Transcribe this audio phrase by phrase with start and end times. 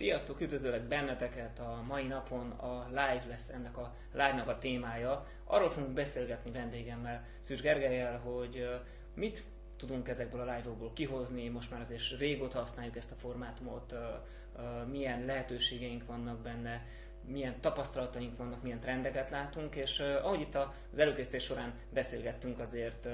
[0.00, 1.58] Sziasztok, üdvözöllek benneteket!
[1.58, 5.26] A mai napon a live lesz ennek a live-nak a témája.
[5.44, 8.68] Arról fogunk beszélgetni vendégemmel, Szűs Gergelyel, hogy
[9.14, 9.44] mit
[9.76, 13.94] tudunk ezekből a live-okból kihozni, most már azért régóta használjuk ezt a formátumot,
[14.90, 16.86] milyen lehetőségeink vannak benne,
[17.30, 23.08] milyen tapasztalataink vannak, milyen trendeket látunk, és ahogy itt az előkészítés során beszélgettünk, azért,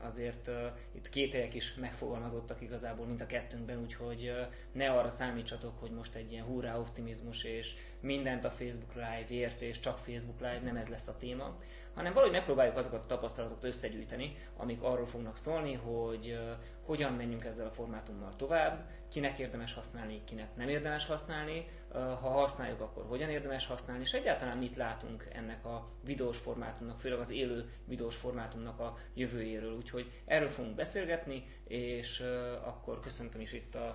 [0.00, 0.50] azért
[0.92, 4.32] itt kételyek is megfogalmazottak igazából, mint a kettőnkben, úgyhogy
[4.72, 9.60] ne arra számítsatok, hogy most egy ilyen hurrá optimizmus, és mindent a Facebook Live ért,
[9.60, 11.56] és csak Facebook Live, nem ez lesz a téma,
[11.94, 16.38] hanem valahogy megpróbáljuk azokat a tapasztalatokat összegyűjteni, amik arról fognak szólni, hogy
[16.84, 22.80] hogyan menjünk ezzel a formátummal tovább, kinek érdemes használni, kinek nem érdemes használni, ha használjuk,
[22.80, 27.70] akkor hogyan érdemes használni, és egyáltalán mit látunk ennek a videós formátumnak, főleg az élő
[27.84, 29.76] videós formátumnak a jövőjéről.
[29.76, 32.20] Úgyhogy erről fogunk beszélgetni, és
[32.64, 33.94] akkor köszöntöm is itt a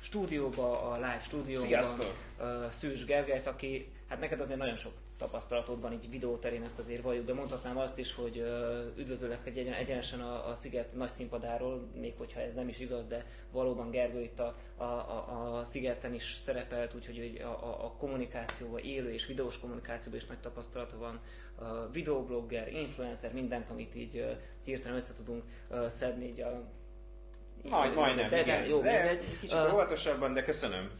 [0.00, 2.14] stúdióba, a live stúdióban Sziasztok!
[2.70, 7.26] Szűs Gergelyt, aki, hát neked azért nagyon sok tapasztalatod van így videóterén, ezt azért valljuk,
[7.26, 8.44] de mondhatnám azt is, hogy
[8.96, 13.26] üdvözöllek egy egyenesen a, a Sziget nagy színpadáról, még hogyha ez nem is igaz, de
[13.50, 18.80] valóban Gergő itt a, a, a, a Szigeten is szerepelt, úgyhogy a, a, a kommunikációban,
[18.80, 21.20] élő és videós kommunikációban is nagy tapasztalata van.
[21.92, 25.42] Videoblogger, influencer, mindent, amit így hirtelen össze tudunk
[25.88, 26.62] szedni így a
[27.70, 28.64] majd, majdnem, de, igen.
[28.64, 30.90] Jó, de, kicsit uh, óvatosabban, de köszönöm.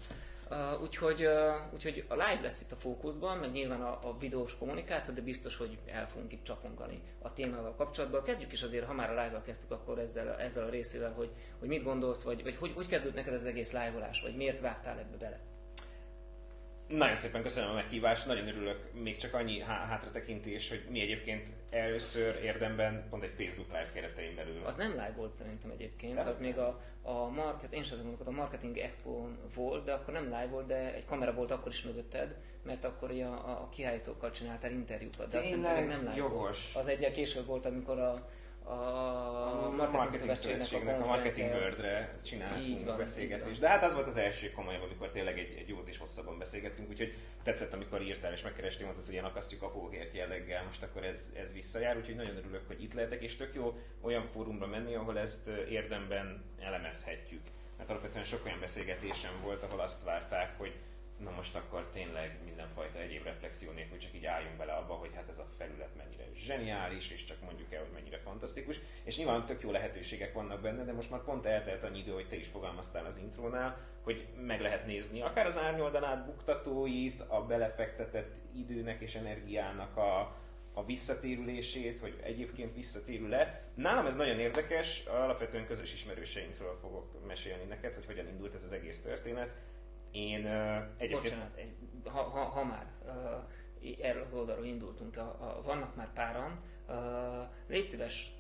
[0.51, 4.59] Uh, úgyhogy, uh, úgyhogy a live lesz itt a fókuszban, meg nyilván a, a videós
[4.59, 8.23] kommunikáció, de biztos, hogy el fogunk itt csapongani a témával kapcsolatban.
[8.23, 11.69] Kezdjük is azért, ha már a live-val kezdtük, akkor ezzel, ezzel a részével, hogy, hogy
[11.69, 15.17] mit gondolsz, vagy, vagy hogy, hogy kezdődött neked az egész live-olás, vagy miért vágtál ebbe
[15.17, 15.41] bele?
[16.97, 18.93] Nagyon szépen köszönöm a meghívást, nagyon örülök.
[18.93, 24.35] Még csak annyi há- hátratekintés, hogy mi egyébként először érdemben pont egy Facebook Live keretein
[24.35, 24.65] belül.
[24.65, 28.27] Az nem live volt szerintem egyébként, de az még a, a market, én sem mondok,
[28.27, 31.83] a Marketing expo volt, de akkor nem live volt, de egy kamera volt akkor is
[31.83, 35.31] mögötted, mert akkor a, a, a kiállítókkal csináltál interjúkat.
[35.31, 36.73] De Tényleg, nem live jogos.
[36.73, 36.87] Volt.
[36.87, 38.29] Az egyel később volt, amikor a
[38.65, 43.61] a Marketing, marketing Szövetségnek, a, a Marketing World-re csináltunk beszélgetést.
[43.61, 46.89] De hát az volt az első komolyabb, amikor tényleg egy, egy jót és hosszabban beszélgettünk,
[46.89, 51.05] úgyhogy tetszett, amikor írtál és megkerestél, mondtad, hogy ilyen akasztjuk a hóhért jelleggel, most akkor
[51.05, 54.95] ez, ez visszajár, úgyhogy nagyon örülök, hogy itt lehetek, és tök jó olyan fórumra menni,
[54.95, 57.43] ahol ezt érdemben elemezhetjük.
[57.77, 60.75] Mert alapvetően sok olyan beszélgetésem volt, ahol azt várták, hogy
[61.17, 65.29] na most akkor tényleg mindenfajta egyéb reflexió nélkül csak így álljunk bele abba, hogy hát
[65.29, 68.81] ez a felület mennyire zseniális, és csak mondjuk el, hogy mennyire fantasztikus.
[69.05, 72.29] És nyilván tök jó lehetőségek vannak benne, de most már pont eltelt annyi idő, hogy
[72.29, 78.35] te is fogalmaztál az intrónál, hogy meg lehet nézni akár az árnyoldalát buktatóit, a belefektetett
[78.55, 80.37] időnek és energiának a,
[80.73, 83.63] a visszatérülését, hogy egyébként visszatérül-e.
[83.75, 88.73] Nálam ez nagyon érdekes, alapvetően közös ismerőseinkről fogok mesélni neked, hogy hogyan indult ez az
[88.73, 89.57] egész történet
[90.15, 91.23] én uh, egyébként...
[91.23, 91.61] Bocsánat,
[92.05, 96.57] ha, ha, ha már uh, erről az oldalról indultunk, a, a, vannak már páran,
[96.89, 96.97] uh,
[97.69, 98.33] légy szíves,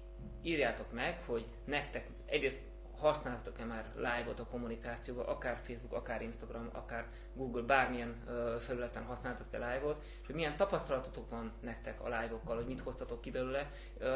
[0.43, 2.65] írjátok meg, hogy nektek egyrészt
[3.04, 9.72] használtatok-e már live-ot a kommunikációban, akár Facebook, akár Instagram, akár Google, bármilyen uh, felületen használtatok-e
[9.72, 13.70] live-ot, és hogy milyen tapasztalatotok van nektek a live-okkal, hogy mit hoztatok ki belőle,
[14.00, 14.06] uh,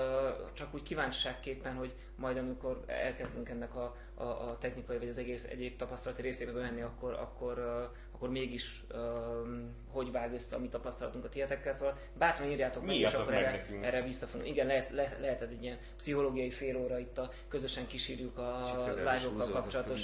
[0.53, 5.45] csak úgy kíváncsiságképpen, hogy majd amikor elkezdünk ennek a, a, a technikai vagy az egész
[5.45, 10.69] egyéb tapasztalati részébe menni, akkor, akkor, uh, akkor mégis um, hogy vág össze a mi
[10.69, 14.49] tapasztalatunk a tietekkel, szóval bátran írjátok meg, és akkor erre, erre vissza fogunk.
[14.49, 18.63] Igen, lehet, le, lehet ez egy ilyen pszichológiai fél óra itt a közösen kísírjuk a
[18.97, 20.03] live-okkal kapcsolatos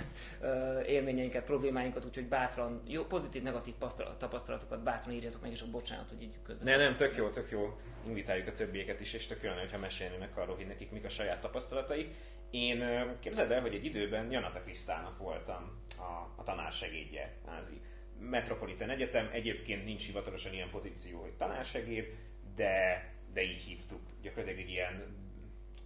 [0.86, 3.74] élményeinket, problémáinkat, úgyhogy bátran, jó, pozitív, negatív
[4.18, 6.64] tapasztalatokat bátran írjatok meg, és a bocsánat, hogy így közben.
[6.64, 7.80] Ne, nem, tök jó, tök jó.
[8.06, 11.40] Invitáljuk a többieket is, és tök jó, hogyha mesélnének arról, hogy nekik mik a saját
[11.40, 12.14] tapasztalataik.
[12.50, 12.84] Én
[13.20, 17.80] képzeld el, hogy egy időben Janata Krisztának voltam a, a tanársegédje, názi.
[18.18, 22.06] Metropolitan Egyetem, egyébként nincs hivatalosan ilyen pozíció, hogy tanársegéd,
[22.54, 24.00] de, de így hívtuk.
[24.22, 25.16] Gyakorlatilag egy ilyen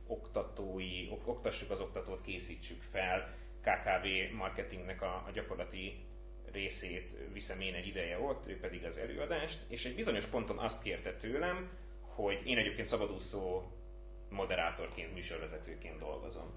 [0.06, 3.34] oktatói, oktassuk az oktatót, készítsük fel.
[3.66, 6.06] KKV marketingnek a, a gyakorlati
[6.52, 10.82] részét viszem én egy ideje ott, ő pedig az előadást, és egy bizonyos ponton azt
[10.82, 11.70] kérte tőlem,
[12.00, 13.62] hogy én egyébként szabadúszó
[14.29, 16.55] moderátorként, műsorvezetőként dolgozom.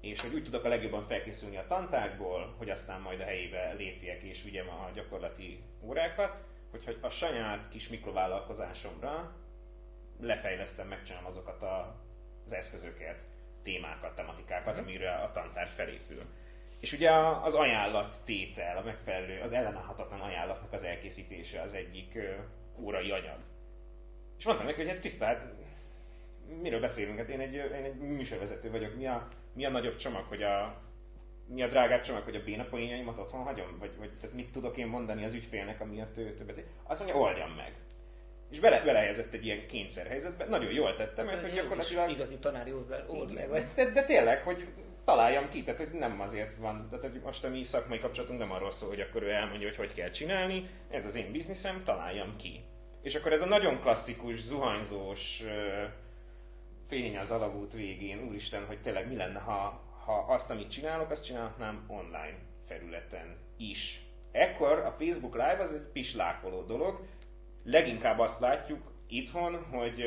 [0.00, 4.22] És hogy úgy tudok a legjobban felkészülni a tantárgyból, hogy aztán majd a helyébe lépjek
[4.22, 9.36] és vigyem a gyakorlati órákat, hogy a saját kis mikrovállalkozásomra
[10.20, 12.04] lefejlesztem, megcsinálom azokat a,
[12.46, 13.18] az eszközöket,
[13.62, 14.78] témákat, tematikákat, mm.
[14.78, 16.22] amire a tantár felépül.
[16.80, 17.10] És ugye
[17.42, 22.18] az ajánlat tétel, a megfelelő, az ellenállhatatlan ajánlatnak az elkészítése az egyik
[22.80, 23.38] órai anyag.
[24.38, 25.46] És mondtam neki, hogy hát Krisztá, hát
[26.62, 27.18] miről beszélünk?
[27.18, 30.86] Hát én egy, én egy műsorvezető vagyok, mi a, mi a nagyobb csomag, hogy a
[31.48, 33.78] mi a drágább csomag, hogy a béna poénjaimat otthon hagyom?
[33.78, 36.64] Vagy, vagy tehát mit tudok én mondani az ügyfélnek, amiatt ő többet...
[36.82, 37.72] Azt mondja, oldjam meg.
[38.50, 40.44] És bele, belehelyezett egy ilyen kényszerhelyzetbe.
[40.44, 42.10] Nagyon jól tettem, mert hogy gyakorlatilag...
[42.10, 42.72] Igazi tanári
[43.06, 43.48] old meg.
[43.74, 44.66] De, de, tényleg, hogy
[45.08, 48.52] találjam ki, tehát hogy nem azért van, tehát hogy most a mi szakmai kapcsolatunk nem
[48.52, 52.36] arról szól, hogy akkor ő elmondja, hogy hogy kell csinálni, ez az én bizniszem, találjam
[52.36, 52.64] ki.
[53.02, 55.42] És akkor ez a nagyon klasszikus, zuhanyzós
[56.86, 61.24] fény az alagút végén, úristen, hogy tényleg mi lenne, ha, ha azt, amit csinálok, azt
[61.24, 64.00] csinálhatnám online felületen is.
[64.32, 67.06] Ekkor a Facebook Live az egy pislákoló dolog,
[67.64, 70.04] leginkább azt látjuk itthon, hogy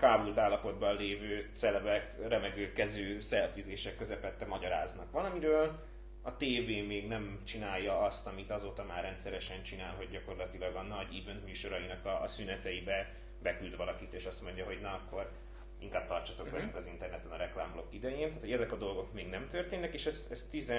[0.00, 5.88] kábult állapotban lévő celebek remegő kezű szelfizések közepette magyaráznak valamiről,
[6.22, 11.22] a tévé még nem csinálja azt, amit azóta már rendszeresen csinál, hogy gyakorlatilag a nagy
[11.22, 15.30] event műsorainak a, a szüneteibe beküld valakit, és azt mondja, hogy na akkor
[15.78, 16.58] inkább tartsatok uh-huh.
[16.58, 18.26] velünk az interneten a reklámblokk idején.
[18.26, 20.72] Tehát, hogy ezek a dolgok még nem történnek, és ez, ez 10...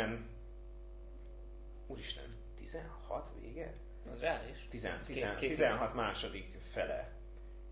[1.88, 3.74] Úristen, 16 vége?
[4.14, 4.68] Az reális.
[4.70, 7.21] 10, 10, 16 második fele.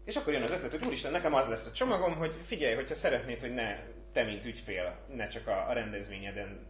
[0.05, 2.95] És akkor jön az ötlet, hogy úristen, nekem az lesz a csomagom, hogy figyelj, hogyha
[2.95, 3.79] szeretnéd, hogy ne
[4.11, 6.67] te, mint ügyfél, ne csak a, a rendezvényeden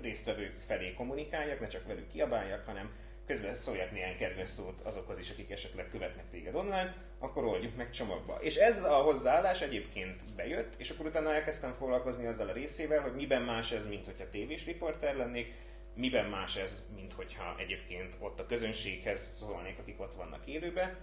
[0.00, 2.90] résztvevők felé kommunikáljak, ne csak velük kiabáljak, hanem
[3.26, 7.90] közben szóljak néhány kedves szót azokhoz is, akik esetleg követnek téged online, akkor oldjuk meg
[7.90, 8.38] csomagba.
[8.40, 13.14] És ez a hozzáállás egyébként bejött, és akkor utána elkezdtem foglalkozni azzal a részével, hogy
[13.14, 15.52] miben más ez, mint hogyha tévés riporter lennék,
[15.94, 20.96] miben más ez, mint hogyha egyébként ott a közönséghez szólnék, akik ott vannak élőben,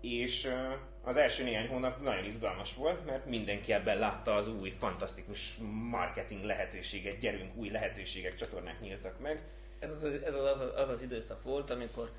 [0.00, 0.54] és
[1.02, 5.56] az első néhány hónap nagyon izgalmas volt, mert mindenki ebben látta az új, fantasztikus
[5.90, 9.42] marketing lehetőséget, gyerünk, új lehetőségek, csatornák nyíltak meg.
[9.78, 12.10] Ez az ez az, az, az, időszak volt, amikor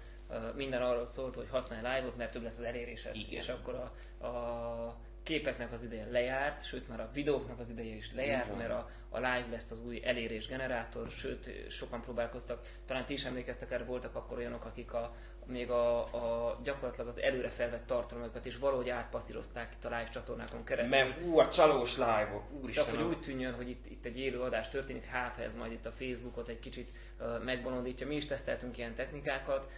[0.56, 3.16] minden arról szólt, hogy használj live-ot, mert több lesz az elérésed.
[3.16, 3.42] Igen.
[3.42, 8.14] És akkor a, a képeknek az ideje lejárt, sőt már a videóknak az ideje is
[8.14, 8.58] lejárt, Igen.
[8.58, 13.26] mert a, a live lesz az új elérés generátor, sőt sokan próbálkoztak, talán ti is
[13.26, 15.16] emlékeztek erre, voltak akkor olyanok, akik a,
[15.52, 20.64] még a, a gyakorlatilag az előre felvett tartalmakat is valahogy átpasszírozták itt a live csatornákon
[20.64, 20.98] keresztül.
[20.98, 22.86] Mert fú, a csalós live-ok, úristen.
[22.86, 25.72] Csak hogy úgy tűnjön, hogy itt, itt egy élő adás történik, hát ha ez majd
[25.72, 26.92] itt a Facebookot egy kicsit
[27.44, 28.08] megbolondítja.
[28.08, 29.70] Mi is teszteltünk ilyen technikákat,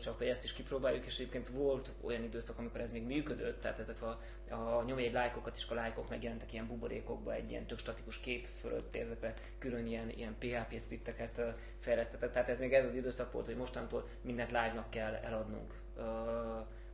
[0.00, 3.78] csak hogy ezt is kipróbáljuk, és egyébként volt olyan időszak, amikor ez még működött, tehát
[3.78, 7.78] ezek a, a nyomj egy lájkokat, és a lájkok megjelentek ilyen buborékokba, egy ilyen tök
[7.78, 11.40] statikus kép fölött, ezekre külön ilyen, ilyen PHP scripteket
[11.78, 12.32] fejlesztettek.
[12.32, 15.74] Tehát ez még ez az időszak volt, hogy mostantól mindent live-nak kell eladnunk.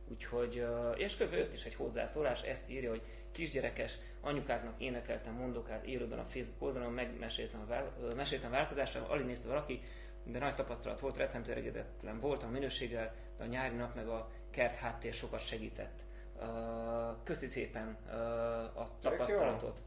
[0.09, 3.01] Úgyhogy, és közben jött is egy hozzászólás, ezt írja, hogy
[3.37, 9.47] kisgyerekes, anyukáknak énekeltem mondokát élőben a Facebook oldalon, megmeséltem a, vál, meséltem változásra, alig nézte
[9.47, 9.81] valaki,
[10.23, 14.29] de nagy tapasztalat volt, rettentő elégedetlen voltam a minőséggel, de a nyári nap meg a
[14.49, 16.03] kert háttér sokat segített.
[17.23, 17.97] Köszi szépen
[18.75, 19.79] a tapasztalatot.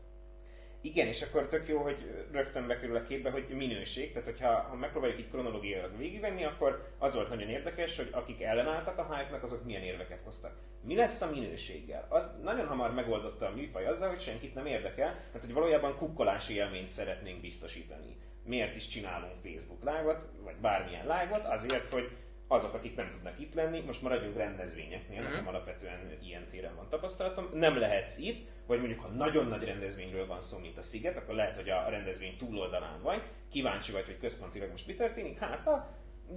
[0.83, 4.75] Igen, és akkor tök jó, hogy rögtön bekerül a képbe, hogy minőség, tehát hogyha ha
[4.75, 9.65] megpróbáljuk így kronológiailag végigvenni, akkor az volt nagyon érdekes, hogy akik ellenálltak a hype azok
[9.65, 10.57] milyen érveket hoztak.
[10.83, 12.07] Mi lesz a minőséggel?
[12.09, 16.55] Az nagyon hamar megoldotta a műfaj azzal, hogy senkit nem érdekel, mert hogy valójában kukkolási
[16.55, 18.17] élményt szeretnénk biztosítani.
[18.45, 21.45] Miért is csinálunk Facebook live-ot, vagy bármilyen live-ot?
[21.45, 22.11] Azért, hogy
[22.49, 25.47] azok, akik nem tudnak itt lenni, most maradjunk rendezvényeknél, nekem mm.
[25.47, 30.41] alapvetően ilyen téren van tapasztalatom, nem lehetsz itt, vagy mondjuk ha nagyon nagy rendezvényről van
[30.41, 34.71] szó, mint a Sziget, akkor lehet, hogy a rendezvény túloldalán vagy, kíváncsi vagy, hogy központilag
[34.71, 35.89] most mi történik, hát ha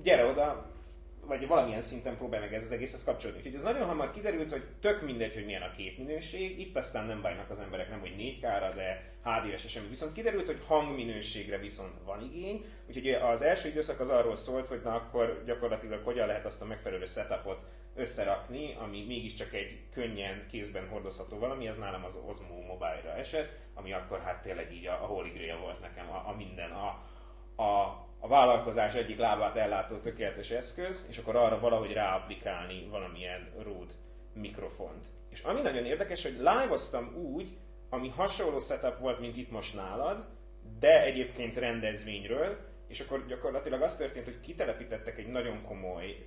[0.02, 0.72] gyere oda,
[1.26, 3.40] vagy valamilyen szinten próbálj meg ez az egészhez kapcsolódni.
[3.40, 7.22] Úgyhogy ez nagyon hamar kiderült, hogy tök mindegy, hogy milyen a képminőség, itt aztán nem
[7.22, 9.88] bajnak az emberek nem, hogy 4K-ra, de HDR-se semmi.
[9.88, 14.82] Viszont kiderült, hogy hangminőségre viszont van igény, úgyhogy az első időszak az arról szólt, hogy
[14.84, 20.88] na akkor gyakorlatilag hogyan lehet azt a megfelelő setupot összerakni, ami mégiscsak egy könnyen kézben
[20.88, 25.06] hordozható valami, ez nálam az Osmo Mobile-ra esett, ami akkor hát tényleg így a, a
[25.06, 26.88] holy grail volt nekem, a, a minden, a,
[27.64, 33.94] a a vállalkozás egyik lábát ellátó tökéletes eszköz, és akkor arra valahogy ráaplikálni valamilyen Rode
[34.34, 35.06] mikrofont.
[35.30, 36.78] És ami nagyon érdekes, hogy live
[37.16, 37.58] úgy,
[37.90, 40.26] ami hasonló setup volt, mint itt most nálad,
[40.80, 42.58] de egyébként rendezvényről,
[42.88, 46.26] és akkor gyakorlatilag az történt, hogy kitelepítettek egy nagyon komoly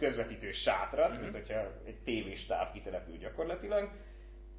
[0.00, 1.20] közvetítő sátrat, mm-hmm.
[1.20, 3.90] mint hogyha egy tévéstáv kitelepül gyakorlatilag,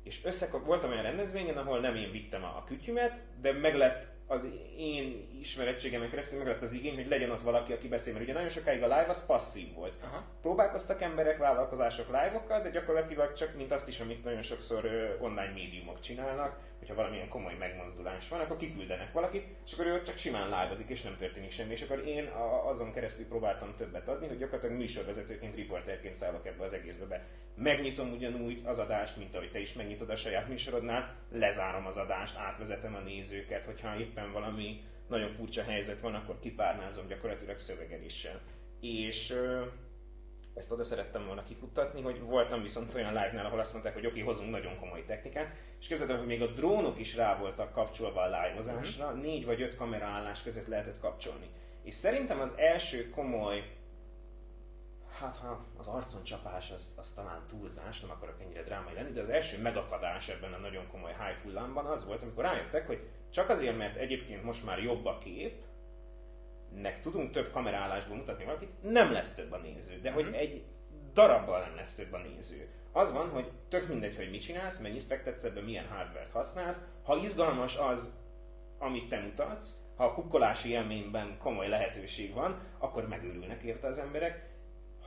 [0.03, 4.07] és össze, voltam olyan rendezvényen, ahol nem én vittem a, a kütyümet, de meg lett
[4.31, 4.47] az
[4.77, 8.33] én ismerettségemen keresztül meg lett az igény, hogy legyen ott valaki, aki beszél, mert ugye
[8.33, 9.93] nagyon sokáig a live az passzív volt.
[10.03, 10.23] Aha.
[10.41, 14.85] Próbálkoztak emberek, vállalkozások live-okkal, de gyakorlatilag csak mint azt is, amit nagyon sokszor
[15.21, 20.17] online médiumok csinálnak, hogyha valamilyen komoly megmozdulás van, akkor kiküldenek valakit, és akkor ő csak
[20.17, 21.71] simán live és nem történik semmi.
[21.71, 22.25] És akkor én
[22.65, 27.25] azon keresztül próbáltam többet adni, hogy gyakorlatilag műsorvezetőként, riporterként szállok ebbe az egészbe be.
[27.55, 32.38] Megnyitom ugyanúgy az adást, mint ahogy te is megnyitod a saját műsorodnál, lezárom az adást,
[32.38, 38.42] átvezetem a nézőket, hogyha éppen valami nagyon furcsa helyzet van, akkor kipárnázom gyakorlatilag szövegeléssel.
[38.80, 39.36] És
[40.54, 44.22] ezt oda szerettem volna kifuttatni, hogy voltam viszont olyan live-nál, ahol azt mondták, hogy oké,
[44.22, 48.22] okay, hozunk nagyon komoly technikát, és képzeljük, hogy még a drónok is rá voltak kapcsolva
[48.22, 49.22] a live-ozásra, uh-huh.
[49.22, 51.50] négy vagy öt kameraállás között lehetett kapcsolni.
[51.84, 53.78] És szerintem az első komoly,
[55.20, 59.22] hát ha az arcon csapás az, az talán túlzás, nem akarok ennyire drámai lenni, de
[59.22, 63.50] az első megakadás ebben a nagyon komoly hype hullámban az volt, amikor rájöttek, hogy csak
[63.50, 65.63] azért, mert egyébként most már jobb a kép,
[66.75, 70.00] nek tudunk több kamerálásból mutatni valakit, nem lesz több a néző.
[70.00, 70.33] De hogy mhm.
[70.33, 70.63] egy
[71.13, 72.69] darabbal nem lesz több a néző.
[72.91, 76.85] Az van, hogy tök mindegy, hogy mit csinálsz, mennyit fektetsz ebbe, milyen hardware-t használsz.
[77.03, 78.19] Ha izgalmas az,
[78.79, 84.50] amit te mutatsz, ha a kukkolási élményben komoly lehetőség van, akkor megőrülnek érte az emberek.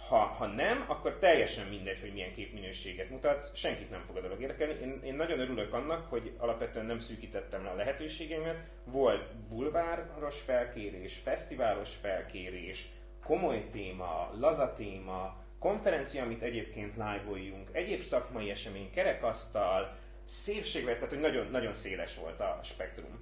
[0.08, 4.40] Ha, ha nem, akkor teljesen mindegy, hogy milyen képminőséget mutatsz, senkit nem fog a dolog
[4.40, 4.80] érdekelni.
[4.80, 8.56] Én, én nagyon örülök annak, hogy alapvetően nem szűkítettem le a lehetőségeimet.
[8.84, 12.86] Volt bulváros felkérés, fesztiválos felkérés,
[13.24, 17.24] komoly téma, laza téma, konferencia, amit egyébként live
[17.72, 23.18] egyéb szakmai esemény, kerekasztal, szépségvet, tehát hogy nagyon, nagyon széles volt a spektrum.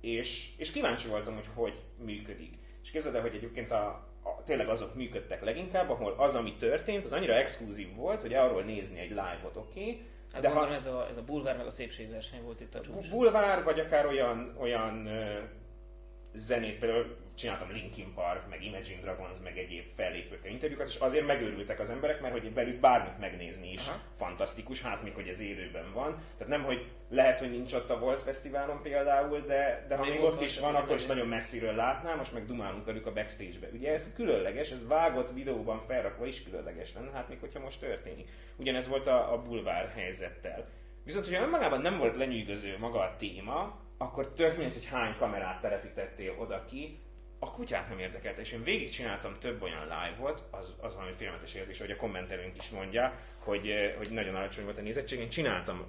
[0.00, 2.54] És, és kíváncsi voltam, hogy hogy működik.
[2.84, 3.84] És képzeld el, hogy egyébként a,
[4.22, 8.62] a, tényleg azok működtek leginkább, ahol az, ami történt, az annyira exkluzív volt, hogy arról
[8.62, 11.70] nézni egy live-ot, oké, okay, Hát de ha, ez a, ez a bulvár meg a
[11.70, 13.10] szépségverseny volt itt a csúcs.
[13.10, 15.08] Bulvár, vagy akár olyan, olyan
[16.32, 21.80] zenét, például csináltam Linkin Park, meg Imagine Dragons, meg egyéb fellépőkkel interjúkat, és azért megőrültek
[21.80, 23.98] az emberek, mert hogy velük bármit megnézni is Aha.
[24.16, 26.22] fantasztikus, hát még hogy ez élőben van.
[26.38, 30.20] Tehát nem, hogy lehet, hogy nincs ott a Volt Fesztiválon például, de, de ha még
[30.20, 33.68] ott is van, akkor is nagyon messziről látnám, most meg dumálunk velük a backstage-be.
[33.72, 38.28] Ugye ez különleges, ez vágott videóban felrakva is különleges lenne, hát még hogyha most történik.
[38.56, 40.68] Ugyanez volt a, a bulvár helyzettel.
[41.04, 45.60] Viszont, hogyha önmagában nem volt lenyűgöző maga a téma, akkor tök mindegy, hogy hány kamerát
[45.60, 46.98] telepítettél oda ki,
[47.44, 51.80] a kutyát nem érdekelte, és én végigcsináltam több olyan live-ot, az, az valami félelmetes érzés,
[51.80, 55.18] hogy a kommentelőnk is mondja, hogy, eh, hogy nagyon alacsony volt a nézettség.
[55.18, 55.86] Én csináltam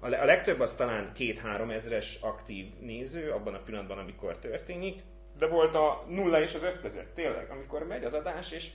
[0.00, 5.02] a, a legtöbb az talán két-három ezres aktív néző abban a pillanatban, amikor történik,
[5.38, 8.70] de volt a nulla és az öt között, tényleg, amikor megy az adás, és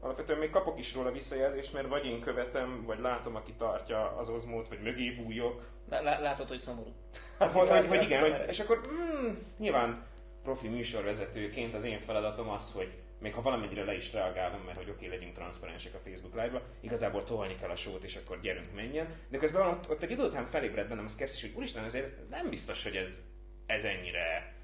[0.00, 4.28] alapvetően még kapok is róla visszajelzést, mert vagy én követem, vagy látom, aki tartja az
[4.28, 5.66] ozmót, vagy mögé bújok.
[6.00, 6.92] Látod, hogy szomorú.
[7.38, 10.06] hogy, hogy, hogy igen, hogy, és akkor mm, nyilván
[10.48, 14.90] profi műsorvezetőként az én feladatom az, hogy még ha valamennyire le is reagálom, mert hogy
[14.90, 18.74] oké, okay, legyünk transzparensek a Facebook Live-ba, igazából tolni kell a sót, és akkor gyerünk
[18.74, 19.14] menjen.
[19.28, 22.50] De közben ott, ott egy idő után felébred bennem a szkepszis, hogy úristen, ezért nem
[22.50, 23.20] biztos, hogy ez,
[23.66, 24.54] ez ennyire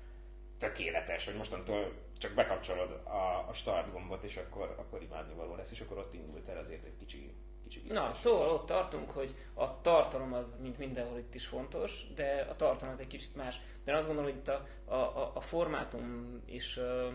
[0.58, 5.70] tökéletes, hogy mostantól csak bekapcsolod a, a start gombot, és akkor, akkor imádni való lesz,
[5.70, 7.34] és akkor ott indult el azért egy kicsi,
[7.74, 12.46] kicsi Na, szóval ott tartunk, hogy a tartalom az, mint mindenhol itt is fontos, de
[12.50, 13.60] a tartalom az egy kicsit más.
[13.84, 17.12] De én azt gondolom, hogy itt a, a, a formátum is uh,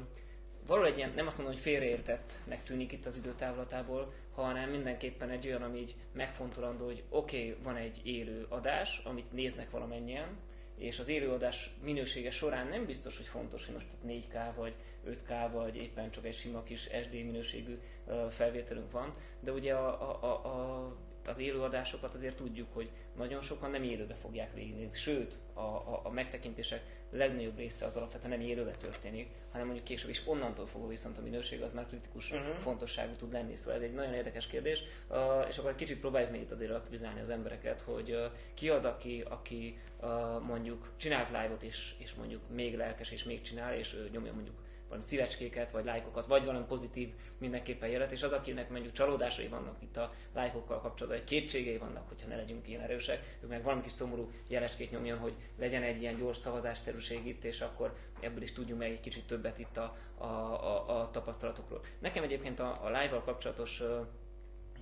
[0.67, 5.47] való egy ilyen, nem azt mondom, hogy félreértettnek tűnik itt az időtávlatából, hanem mindenképpen egy
[5.47, 10.37] olyan, ami így megfontolandó, hogy oké, okay, van egy élő adás, amit néznek valamennyien,
[10.79, 14.73] és az élőadás minősége során nem biztos, hogy fontos, hogy most 4K vagy
[15.07, 17.79] 5K vagy éppen csak egy sima kis SD minőségű
[18.29, 20.95] felvételünk van, de ugye a, a, a, a
[21.27, 26.09] az élőadásokat azért tudjuk, hogy nagyon sokan nem élőbe fogják végignézni, sőt, a, a, a
[26.09, 31.17] megtekintések legnagyobb része az alapvetően nem élőbe történik, hanem mondjuk később is onnantól fogva viszont
[31.17, 32.55] a minőség az már kritikus uh-huh.
[32.55, 33.55] fontosságú tud lenni.
[33.55, 36.71] Szóval ez egy nagyon érdekes kérdés, uh, és akkor egy kicsit próbáljuk még itt azért
[36.71, 40.09] aktivizálni az embereket, hogy uh, ki az, aki, aki uh,
[40.41, 44.55] mondjuk csinált live-ot és, és mondjuk még lelkes és még csinál, és uh, nyomja mondjuk
[44.89, 49.81] valami szívecskéket, vagy lájkokat, vagy valami pozitív mindenképpen jelet, és az, akinek mondjuk csalódásai vannak
[49.81, 53.81] itt a lájkokkal kapcsolatban, vagy kétségei vannak, hogyha ne legyünk ilyen erősek, ő meg valami
[53.81, 58.53] kis szomorú jeleskét nyomjon, hogy legyen egy ilyen gyors szavazásszerűség itt, és akkor ebből is
[58.53, 61.81] tudjunk meg egy kicsit többet itt a, a, a, a tapasztalatokról.
[61.99, 63.83] Nekem egyébként a, a live-val kapcsolatos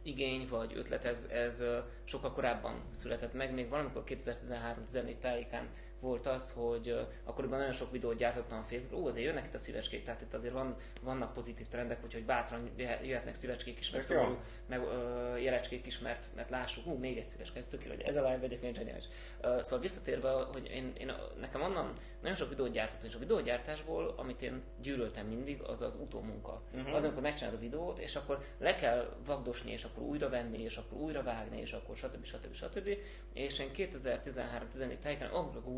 [0.08, 1.64] igény vagy ötlet ez, ez
[2.04, 5.70] sokkal korábban született meg, még valamikor 2013-14 tájékán
[6.00, 9.58] volt az, hogy akkoriban nagyon sok videót gyártottam a Facebookon, ó, azért jönnek itt a
[9.58, 12.70] szívecskék, tehát itt azért van, vannak pozitív trendek, úgyhogy bátran
[13.04, 14.38] jöhetnek szívecskék is, meg szomorú,
[14.68, 18.30] meg ö, jelecskék is, mert, mert lássuk, ú, még egy szíveske, ez tökéletes, ez a
[18.30, 19.06] live egyébként zseniális.
[19.44, 24.14] Uh, szóval visszatérve, hogy én, én, nekem onnan nagyon sok videót gyártottam, és a videógyártásból,
[24.18, 26.62] amit én gyűlöltem mindig, az az utómunka.
[26.74, 26.96] Uh-huh.
[26.96, 30.78] Az, amikor megcsinálod a videót, és akkor le kell vagdosni, és akkor újra venni, és
[30.78, 32.26] akkor újra vágni, és akkor stb.
[32.26, 32.54] stb.
[32.54, 32.54] stb.
[32.54, 32.90] stb.
[33.34, 35.38] És én 2013-14 tájéken, a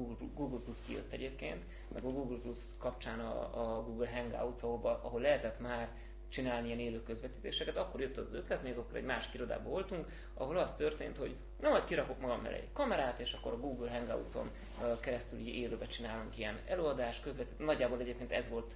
[0.10, 1.64] Google Google, Plus kijött egyébként,
[1.94, 3.42] meg a Google Plus kapcsán a,
[3.78, 5.90] a Google Hangouts, ahol, ahol lehetett már
[6.30, 10.58] csinálni ilyen élő közvetítéseket, akkor jött az ötlet, még akkor egy másik irodában voltunk, ahol
[10.58, 14.52] az történt, hogy na majd kirakok magam mellé egy kamerát, és akkor a Google Hangouts-on
[15.00, 17.60] keresztül így élőbe csinálunk ilyen előadás, közvetít.
[17.60, 18.76] Nagyjából egyébként ez volt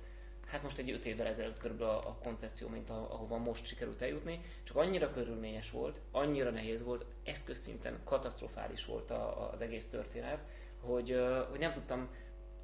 [0.53, 4.01] hát most egy öt évvel ezelőtt körülbelül a, a koncepció, mint a, ahova most sikerült
[4.01, 10.39] eljutni, csak annyira körülményes volt, annyira nehéz volt, eszközszinten katasztrofális volt a, az egész történet,
[10.85, 12.09] hogy, hogy nem tudtam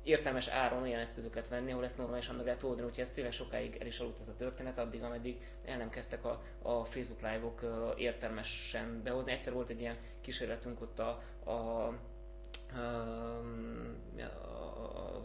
[0.04, 3.78] értelmes áron olyan eszközöket venni, ahol ezt normálisan meg lehet oldani, úgyhogy ez tényleg sokáig
[3.80, 7.62] el is aludt ez a történet, addig, ameddig el nem kezdtek a, a Facebook live-ok
[7.98, 9.32] értelmesen behozni.
[9.32, 11.22] Egyszer volt egy ilyen kísérletünk ott a,
[11.52, 11.88] a,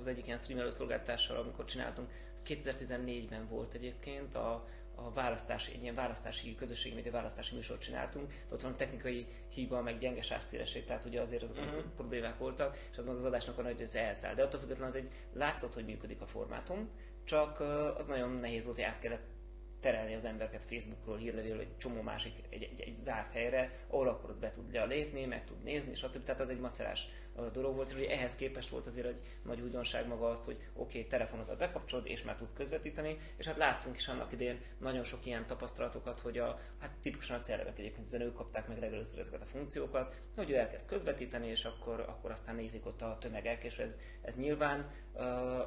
[0.00, 5.82] az egyik ilyen streamelő szolgáltással, amikor csináltunk, ez 2014-ben volt egyébként, a, a választási, egy
[5.82, 10.84] ilyen választási közösségi média választási műsort csináltunk, de ott van technikai hiba, meg gyenge sávszélesség,
[10.84, 11.82] tehát ugye azért azok uh-huh.
[11.96, 14.34] problémák voltak, és az meg az adásnak a nagy része elszáll.
[14.34, 16.90] De attól függetlenül az egy látszott, hogy működik a formátum,
[17.24, 17.60] csak
[17.98, 19.32] az nagyon nehéz volt, hogy át kellett
[19.80, 24.30] terelni az embereket Facebookról, hírlevélről, egy csomó másik, egy, egy, egy zárt helyre, ahol akkor
[24.30, 26.24] az be tudja lépni, meg tud nézni, stb.
[26.24, 27.08] Tehát az egy macerás
[27.52, 30.98] dolog volt, és ugye ehhez képest volt azért egy nagy újdonság maga az, hogy oké,
[30.98, 35.26] okay, telefonodat bekapcsolod, és már tudsz közvetíteni, és hát láttunk is annak idén nagyon sok
[35.26, 39.42] ilyen tapasztalatokat, hogy a, hát tipikusan a celebek egyébként ezen ők kapták meg legelőször ezeket
[39.42, 43.78] a funkciókat, hogy ő elkezd közvetíteni, és akkor, akkor aztán nézik ott a tömegek, és
[43.78, 44.90] ez, ez nyilván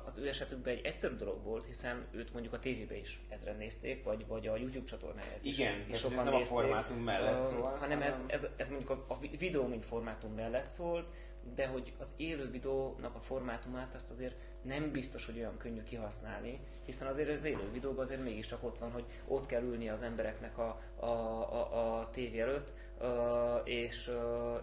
[0.05, 4.03] az ő esetükben egy egyszerű dolog volt, hiszen őt mondjuk a tévébe is ezren nézték,
[4.03, 5.57] vagy, vagy a YouTube csatornáját is.
[5.57, 8.89] Igen, és sokan ez nem nézték, a formátum mellett szólt, hanem ez, ez, ez mondjuk
[8.89, 11.07] a, a videó, mint formátum mellett szólt,
[11.55, 16.59] de hogy az élő videónak a formátumát azt azért nem biztos, hogy olyan könnyű kihasználni,
[16.85, 20.57] hiszen azért az élő videóban azért mégiscsak ott van, hogy ott kell ülni az embereknek
[20.57, 22.71] a, a, a, a tévé előtt,
[23.63, 24.11] és,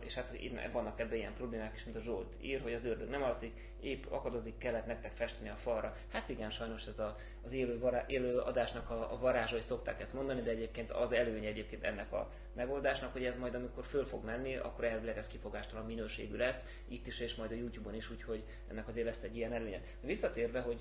[0.00, 0.38] és hát
[0.72, 4.04] vannak ebben ilyen problémák is, mint a Zsolt ír, hogy az ördög nem alszik, épp
[4.08, 5.96] akadozik, kellett nektek festeni a falra.
[6.12, 10.14] Hát igen, sajnos ez a, az élő, vará, élő adásnak a, a varázsai szokták ezt
[10.14, 14.24] mondani, de egyébként az előnye egyébként ennek a megoldásnak, hogy ez majd amikor föl fog
[14.24, 18.44] menni, akkor elvileg ez kifogástalan minőségű lesz, itt is és majd a YouTube-on is, úgyhogy
[18.70, 19.80] ennek azért lesz egy ilyen előnye.
[20.00, 20.80] Visszatérve, hogy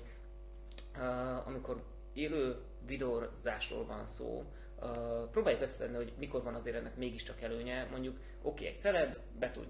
[0.96, 1.82] uh, amikor
[2.12, 2.56] élő
[2.86, 4.44] videózásról van szó,
[4.84, 7.88] Uh, próbáljuk összeszedni, hogy mikor van azért ennek mégiscsak előnye.
[7.90, 9.66] Mondjuk, oké, okay, egy celeb be, tud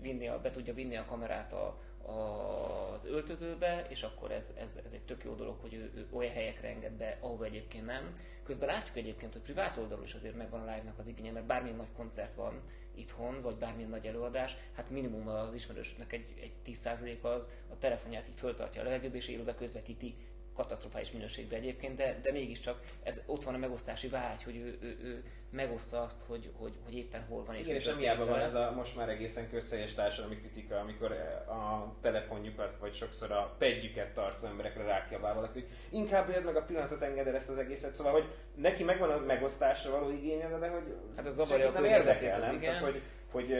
[0.00, 4.78] vinni a, be tudja vinni a kamerát a, a, az öltözőbe, és akkor ez, ez,
[4.84, 8.14] ez egy tök jó dolog, hogy ő, ő olyan helyekre enged be, ahova egyébként nem.
[8.44, 11.76] Közben látjuk egyébként, hogy privát oldalról is azért megvan a live-nak az igénye, mert bármilyen
[11.76, 12.60] nagy koncert van
[12.94, 18.28] itthon, vagy bármilyen nagy előadás, hát minimum az ismerősöknek egy, egy 10% az a telefonját
[18.28, 20.14] így föltartja a levegőbe, és élőbe közvetíti
[20.54, 24.98] katasztrofális minőségben egyébként, de, de mégiscsak ez, ott van a megosztási vágy, hogy ő, ő,
[25.02, 27.54] ő megoszta azt, hogy, hogy, hogy éppen hol van.
[27.54, 31.12] És Igen, és amiában van ez a most már egészen közszeres társadalmi kritika, amikor
[31.48, 36.62] a telefonjukat, vagy sokszor a pegyüket tartó emberekre rákiabál valaki, hogy inkább éld meg a
[36.62, 37.94] pillanatot, enged el ezt az egészet.
[37.94, 42.38] Szóval, hogy neki megvan a megosztásra való igénye, de hogy hát az zavarja nem érdekel,
[42.38, 42.60] nem?
[42.60, 43.54] Tehát, hogy, hogy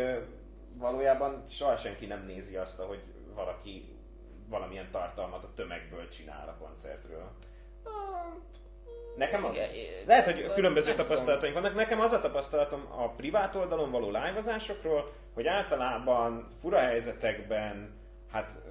[0.74, 3.02] valójában soha senki nem nézi azt, hogy
[3.35, 3.96] valaki
[4.52, 7.30] valamilyen tartalmat a tömegből csinál a koncertről.
[9.16, 9.52] Nekem a,
[10.06, 11.74] lehet, hogy különböző tapasztalataink vannak.
[11.74, 14.60] Nekem az a tapasztalatom a privát oldalon való live
[15.34, 18.62] hogy általában fura helyzetekben, hát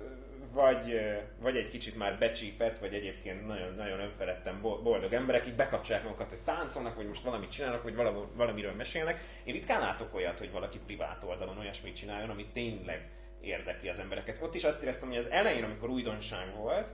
[0.53, 0.99] vagy,
[1.39, 6.29] vagy egy kicsit már becsípett, vagy egyébként nagyon, nagyon önfeledten boldog emberek, így bekapcsolják magukat,
[6.29, 7.95] hogy táncolnak, vagy most valamit csinálnak, vagy
[8.35, 9.19] valamiről mesélnek.
[9.43, 13.09] Én ritkán látok olyat, hogy valaki privát oldalon olyasmit csináljon, ami tényleg
[13.41, 14.41] érdekli az embereket.
[14.41, 16.91] Ott is azt éreztem, hogy az elején, amikor újdonság volt,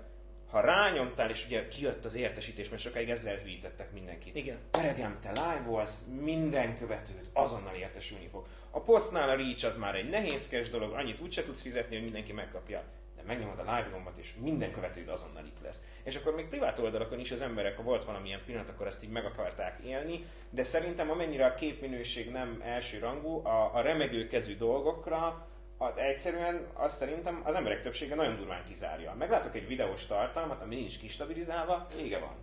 [0.49, 4.35] ha rányomtál, és ugye kijött az értesítés, mert sokáig ezzel hűítettek mindenkit.
[4.35, 4.57] Igen.
[4.79, 8.45] Öregem, te live volsz, minden követőd azonnal értesülni fog.
[8.71, 12.33] A postnál a reach az már egy nehézkes dolog, annyit úgyse tudsz fizetni, hogy mindenki
[12.33, 12.81] megkapja.
[13.15, 15.81] De megnyomod a live gombot, és minden követőd azonnal itt lesz.
[16.03, 19.11] És akkor még privát oldalakon is az emberek, ha volt valamilyen pillanat, akkor ezt így
[19.11, 24.57] meg akarták élni, de szerintem amennyire a képminőség nem első rangú, a, a remegő kezű
[24.57, 25.47] dolgokra,
[25.79, 29.13] Hát egyszerűen azt szerintem az emberek többsége nagyon durván kizárja.
[29.13, 32.35] Meglátok egy videós tartalmat, ami nincs kistabilizálva, vége van.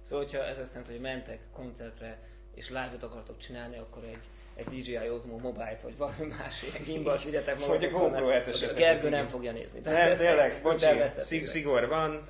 [0.00, 2.18] Szóval, hogyha ez azt jelenti, hogy mentek koncertre
[2.54, 4.18] és live-ot akartok csinálni, akkor egy,
[4.54, 7.80] egy DJI Osmo mobile vagy valami más ilyen gimbal vigyetek magatok.
[7.80, 9.80] Hogy a GoPro 7 A Gergő nem fogja nézni.
[9.84, 12.28] Nem, tényleg, bocsi, szigor van.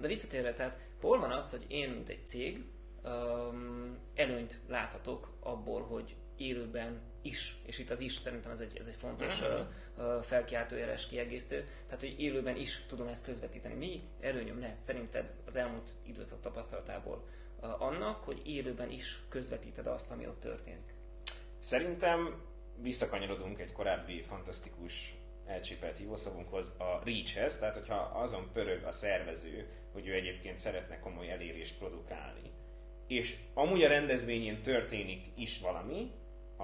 [0.00, 2.64] De visszatérve, tehát hol van az, hogy én, mint egy cég,
[4.14, 8.96] előnyt láthatok abból, hogy élőben is, és itt az is szerintem ez egy, ez egy
[8.98, 9.48] fontos uh,
[9.96, 13.74] uh, felkiáltójeles kiegészítő, tehát hogy élőben is tudom ezt közvetíteni.
[13.74, 17.24] Mi erőnyöm lehet szerinted az elmúlt időszak tapasztalatából
[17.60, 20.94] uh, annak, hogy élőben is közvetíted azt, ami ott történik?
[21.58, 22.42] Szerintem
[22.82, 25.14] visszakanyarodunk egy korábbi fantasztikus
[25.46, 31.30] elcsépelt hívószavunkhoz, a reach-hez, tehát hogyha azon pörög a szervező, hogy ő egyébként szeretne komoly
[31.30, 32.50] elérést produkálni,
[33.06, 36.10] és amúgy a rendezvényén történik is valami,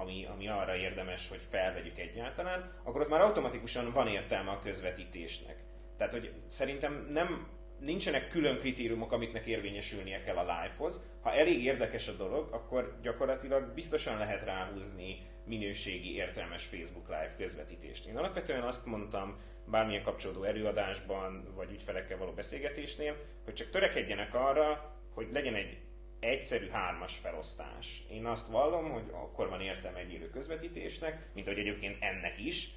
[0.01, 5.63] ami, ami arra érdemes, hogy felvegyük egyáltalán, akkor ott már automatikusan van értelme a közvetítésnek.
[5.97, 7.47] Tehát, hogy szerintem nem
[7.79, 11.09] nincsenek külön kritériumok, amiknek érvényesülnie kell a live-hoz.
[11.21, 18.07] Ha elég érdekes a dolog, akkor gyakorlatilag biztosan lehet ráhúzni minőségi, értelmes Facebook Live közvetítést.
[18.07, 24.95] Én alapvetően azt mondtam bármilyen kapcsolódó előadásban, vagy ügyfelekkel való beszélgetésnél, hogy csak törekedjenek arra,
[25.13, 25.77] hogy legyen egy
[26.19, 28.03] egyszerű hármas felosztás.
[28.09, 32.69] Én azt vallom, hogy akkor van értelme egy élő közvetítésnek, mint ahogy egyébként ennek is,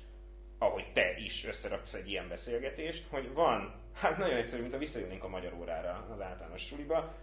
[0.58, 5.24] ahogy te is összeraksz egy ilyen beszélgetést, hogy van, hát nagyon egyszerű, mint a visszajönnénk
[5.24, 7.14] a magyar órára az általános suliba,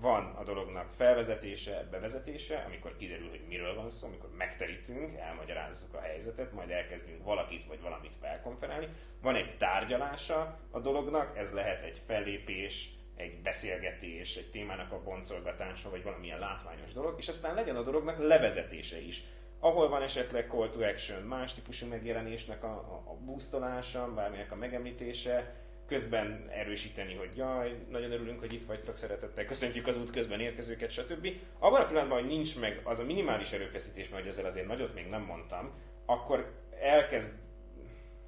[0.00, 6.00] van a dolognak felvezetése, bevezetése, amikor kiderül, hogy miről van szó, amikor megterítünk, elmagyarázzuk a
[6.00, 8.88] helyzetet, majd elkezdünk valakit vagy valamit felkonferálni.
[9.22, 15.90] Van egy tárgyalása a dolognak, ez lehet egy fellépés, egy beszélgetés, egy témának a boncolgatása,
[15.90, 19.22] vagy valamilyen látványos dolog, és aztán legyen a dolognak levezetése is.
[19.60, 22.72] Ahol van esetleg call to action, más típusú megjelenésnek a,
[23.06, 25.54] a, boostolása, bármilyenek a megemlítése,
[25.86, 30.90] közben erősíteni, hogy jaj, nagyon örülünk, hogy itt vagytok, szeretettel köszöntjük az út közben érkezőket,
[30.90, 31.28] stb.
[31.58, 35.06] Abban a pillanatban, hogy nincs meg az a minimális erőfeszítés, mert ezzel azért nagyot még
[35.06, 35.70] nem mondtam,
[36.06, 37.34] akkor elkezd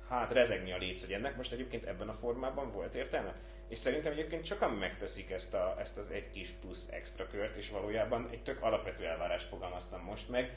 [0.08, 3.34] hát rezegni a léc, hogy ennek most egyébként ebben a formában volt értelme.
[3.68, 7.70] És szerintem egyébként sokan megteszik ezt, a, ezt az egy kis plusz extra kört, és
[7.70, 10.56] valójában egy tök alapvető elvárást fogalmaztam most meg,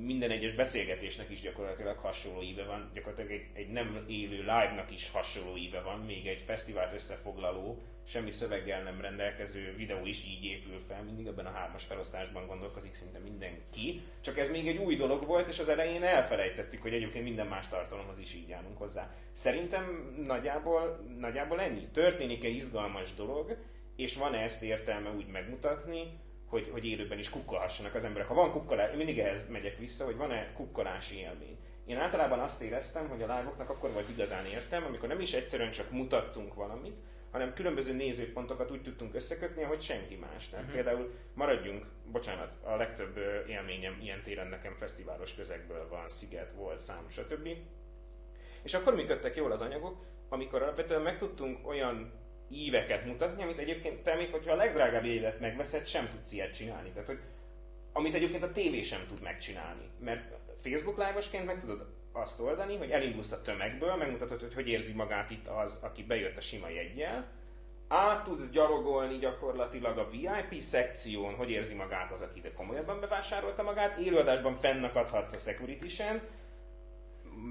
[0.00, 5.10] minden egyes beszélgetésnek is gyakorlatilag hasonló íve van, gyakorlatilag egy, egy nem élő live-nak is
[5.10, 10.78] hasonló íve van, még egy fesztivált összefoglaló, semmi szöveggel nem rendelkező videó is így épül
[10.88, 15.26] fel, mindig ebben a hármas felosztásban gondolkozik szinte mindenki, csak ez még egy új dolog
[15.26, 19.14] volt, és az elején elfelejtettük, hogy egyébként minden más tartalomhoz is így állunk hozzá.
[19.32, 21.88] Szerintem nagyjából, nagyjából ennyi.
[21.92, 23.56] Történik-e izgalmas dolog,
[23.96, 26.02] és van-e ezt értelme úgy megmutatni,
[26.46, 28.28] hogy, hogy élőben is kukkolhassanak az emberek.
[28.28, 31.58] Ha van kukkolás, én mindig ehhez megyek vissza, hogy van-e kukkolási élmény.
[31.86, 35.70] Én általában azt éreztem, hogy a live-oknak akkor volt igazán értem, amikor nem is egyszerűen
[35.70, 36.98] csak mutattunk valamit,
[37.30, 40.48] hanem különböző nézőpontokat úgy tudtunk összekötni, ahogy senki más.
[40.48, 40.82] Tehát uh-huh.
[40.82, 47.06] például maradjunk, bocsánat, a legtöbb élményem ilyen téren nekem fesztiválos közegből van, Sziget, volt, szám,
[47.08, 47.48] stb.
[48.62, 52.12] És akkor működtek jól az anyagok, amikor alapvetően meg tudtunk olyan
[52.50, 56.90] íveket mutatni, amit egyébként te még, hogyha a legdrágább élet megveszed, sem tudsz ilyet csinálni.
[56.90, 57.20] Tehát, hogy
[57.92, 59.90] amit egyébként a tévé sem tud megcsinálni.
[59.98, 60.32] Mert
[60.62, 65.30] Facebook live meg tudod azt oldani, hogy elindulsz a tömegből, megmutatod, hogy hogy érzi magát
[65.30, 67.26] itt az, aki bejött a sima jeggyel,
[67.88, 73.62] át tudsz gyalogolni gyakorlatilag a VIP szekción, hogy érzi magát az, aki ide komolyabban bevásárolta
[73.62, 75.86] magát, élőadásban fennakadhatsz a security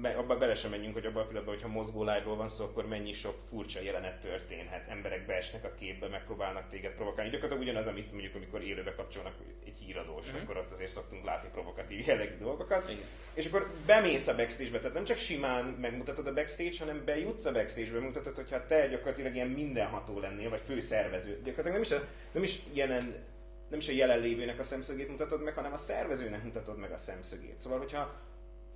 [0.02, 3.12] abba bele sem menjünk, hogy abban a pillanatban, hogyha mozgó live-ról van szó, akkor mennyi
[3.12, 4.88] sok furcsa jelenet történhet.
[4.88, 7.30] Emberek beesnek a képbe, megpróbálnak téged provokálni.
[7.30, 10.42] Gyakorlatilag ugyanaz, amit mondjuk, amikor élőbe kapcsolnak egy híradós, mm-hmm.
[10.42, 12.90] akkor ott azért szoktunk látni provokatív jellegű dolgokat.
[12.90, 13.04] Igen.
[13.34, 17.52] És akkor bemész a backstage-be, tehát nem csak simán megmutatod a backstage, hanem bejutsz a
[17.52, 21.40] backstage-be, mutatod, hogyha te gyakorlatilag ilyen mindenható lennél, vagy főszervező.
[21.44, 23.34] Gyakorlatilag nem is, a, nem is jelen
[23.68, 27.60] nem is a jelenlévőnek a szemszögét mutatod meg, hanem a szervezőnek mutatod meg a szemszögét.
[27.60, 28.14] Szóval, hogyha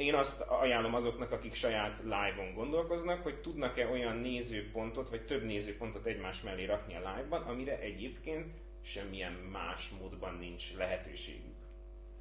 [0.00, 6.06] én azt ajánlom azoknak, akik saját live-on gondolkoznak, hogy tudnak-e olyan nézőpontot, vagy több nézőpontot
[6.06, 11.58] egymás mellé rakni a live-ban, amire egyébként semmilyen más módban nincs lehetőségük.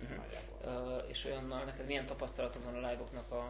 [0.02, 0.26] Uh-huh.
[0.64, 3.44] Uh, és olyannal neked milyen tapasztalatod van a live-oknak a,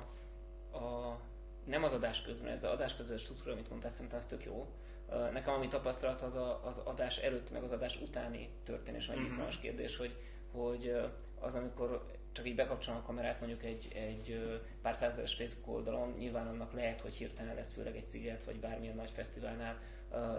[0.77, 1.19] a
[1.65, 4.67] nem az adás közben, ez az adás közben struktúra, amit mondtál, szerintem ez tök jó.
[5.07, 9.17] Uh, nekem ami tapasztalat az a, az adás előtt, meg az adás utáni történés, vagy
[9.17, 9.59] uh-huh.
[9.61, 10.15] kérdés, hogy,
[10.51, 10.95] hogy
[11.39, 16.47] az, amikor csak így bekapcsolom a kamerát mondjuk egy, egy pár százeres Facebook oldalon, nyilván
[16.47, 19.79] annak lehet, hogy hirtelen lesz, főleg egy sziget, vagy bármilyen nagy fesztiválnál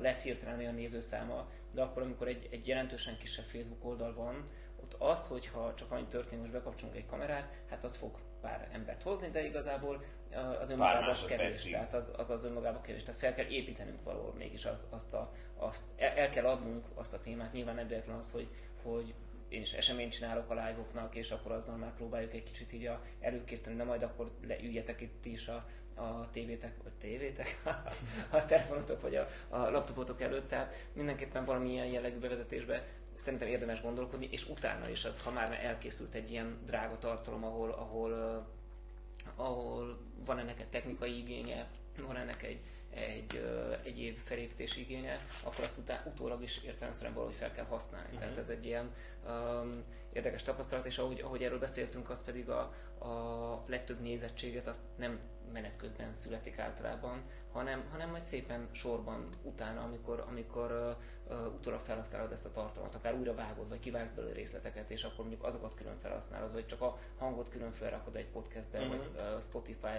[0.01, 4.49] lesz hirtelen olyan nézőszáma, de akkor, amikor egy, egy jelentősen kisebb Facebook oldal van,
[4.83, 9.03] ott az, hogyha csak annyi történik, most bekapcsolunk egy kamerát, hát az fog pár embert
[9.03, 10.05] hozni, de igazából
[10.61, 14.35] az önmagában az kevés, tehát az, az az önmagában kevés, tehát fel kell építenünk valahol
[14.35, 18.33] mégis az, azt, a, azt el, el, kell adnunk azt a témát, nyilván nem az,
[18.33, 18.49] hogy,
[18.83, 19.15] hogy
[19.51, 23.03] én is eseményt csinálok a live-oknak, és akkor azzal már próbáljuk egy kicsit így a
[23.21, 27.63] előkészíteni, de majd akkor leüljetek itt is a, a tévétek, vagy tévétek,
[28.31, 34.29] a telefonotok, vagy a, a laptopotok előtt, tehát mindenképpen valamilyen jellegű bevezetésbe szerintem érdemes gondolkodni,
[34.31, 39.99] és utána is az, ha már elkészült egy ilyen drága tartalom, ahol, ahol, uh, ahol
[40.25, 41.69] van ennek egy technikai igénye,
[42.07, 42.61] van ennek egy,
[42.95, 48.07] egy uh, egyéb felépítési igénye, akkor azt után, utólag is értelemszerűen valahogy fel kell használni.
[48.07, 48.21] Uh-huh.
[48.21, 48.91] Tehát ez egy ilyen
[49.27, 52.61] um, érdekes tapasztalat, és ahogy, ahogy erről beszéltünk, az pedig a,
[52.99, 55.21] a legtöbb nézettséget azt nem
[55.53, 60.97] menet közben születik általában, hanem, hanem majd szépen sorban utána, amikor, amikor
[61.29, 65.05] uh, uh, utólag felhasználod ezt a tartalmat, akár újra vágod, vagy kivágsz belőle részleteket, és
[65.05, 68.97] akkor mondjuk azokat külön felhasználod, vagy csak a hangot külön felrakod egy podcastbe, uh-huh.
[68.97, 69.99] vagy uh, Spotify,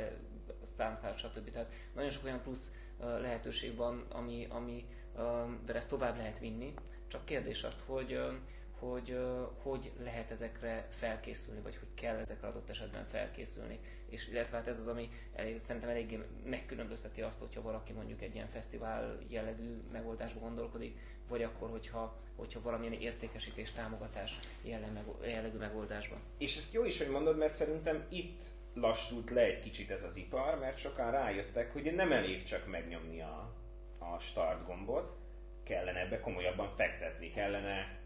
[0.77, 1.51] SoundCloud, stb.
[1.51, 6.73] Tehát nagyon sok olyan plusz uh, lehetőség van, ami, ami uh, ezt tovább lehet vinni.
[7.07, 8.33] Csak kérdés az, hogy uh,
[8.81, 9.17] hogy
[9.61, 13.79] hogy lehet ezekre felkészülni, vagy hogy kell ezekre adott esetben felkészülni.
[14.09, 18.35] És illetve hát ez az, ami elég, szerintem eléggé megkülönbözteti azt, hogyha valaki mondjuk egy
[18.35, 24.39] ilyen fesztivál jellegű megoldásba gondolkodik, vagy akkor, hogyha, hogyha valamilyen értékesítés, támogatás
[25.23, 26.19] jellegű megoldásba.
[26.37, 28.41] És ezt jó is, hogy mondod, mert szerintem itt
[28.73, 33.21] lassult le egy kicsit ez az ipar, mert sokan rájöttek, hogy nem elég csak megnyomni
[33.21, 33.53] a,
[33.99, 35.19] a start gombot,
[35.63, 38.00] kellene ebbe komolyabban fektetni, kellene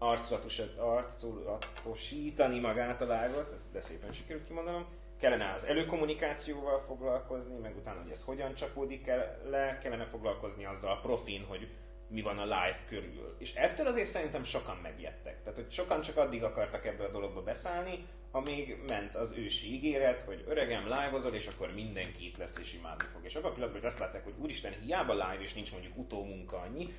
[0.00, 4.86] arculatosítani magát a live de szépen sikerült kimondanom.
[5.20, 10.90] Kellene az előkommunikációval foglalkozni, meg utána, hogy ez hogyan csapódik el le, kellene foglalkozni azzal
[10.90, 11.68] a profin, hogy
[12.08, 13.36] mi van a live körül.
[13.38, 15.42] És ettől azért szerintem sokan megijedtek.
[15.42, 20.20] Tehát, hogy sokan csak addig akartak ebből a dologba beszállni, amíg ment az ősi ígéret,
[20.20, 23.24] hogy öregem live és akkor mindenki itt lesz és imádni fog.
[23.24, 26.58] És abban a pillanatban, hogy azt látták, hogy úristen, hiába live és nincs mondjuk utómunka
[26.58, 26.94] annyi,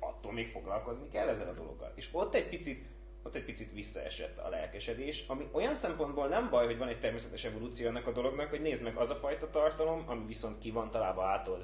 [0.00, 1.92] attól még foglalkozni kell ezzel a dologgal.
[1.94, 2.88] És ott egy picit
[3.22, 7.44] ott egy picit visszaesett a lelkesedés, ami olyan szempontból nem baj, hogy van egy természetes
[7.44, 10.90] evolúció ennek a dolognak, hogy nézd meg az a fajta tartalom, ami viszont ki van
[10.90, 11.58] találva ától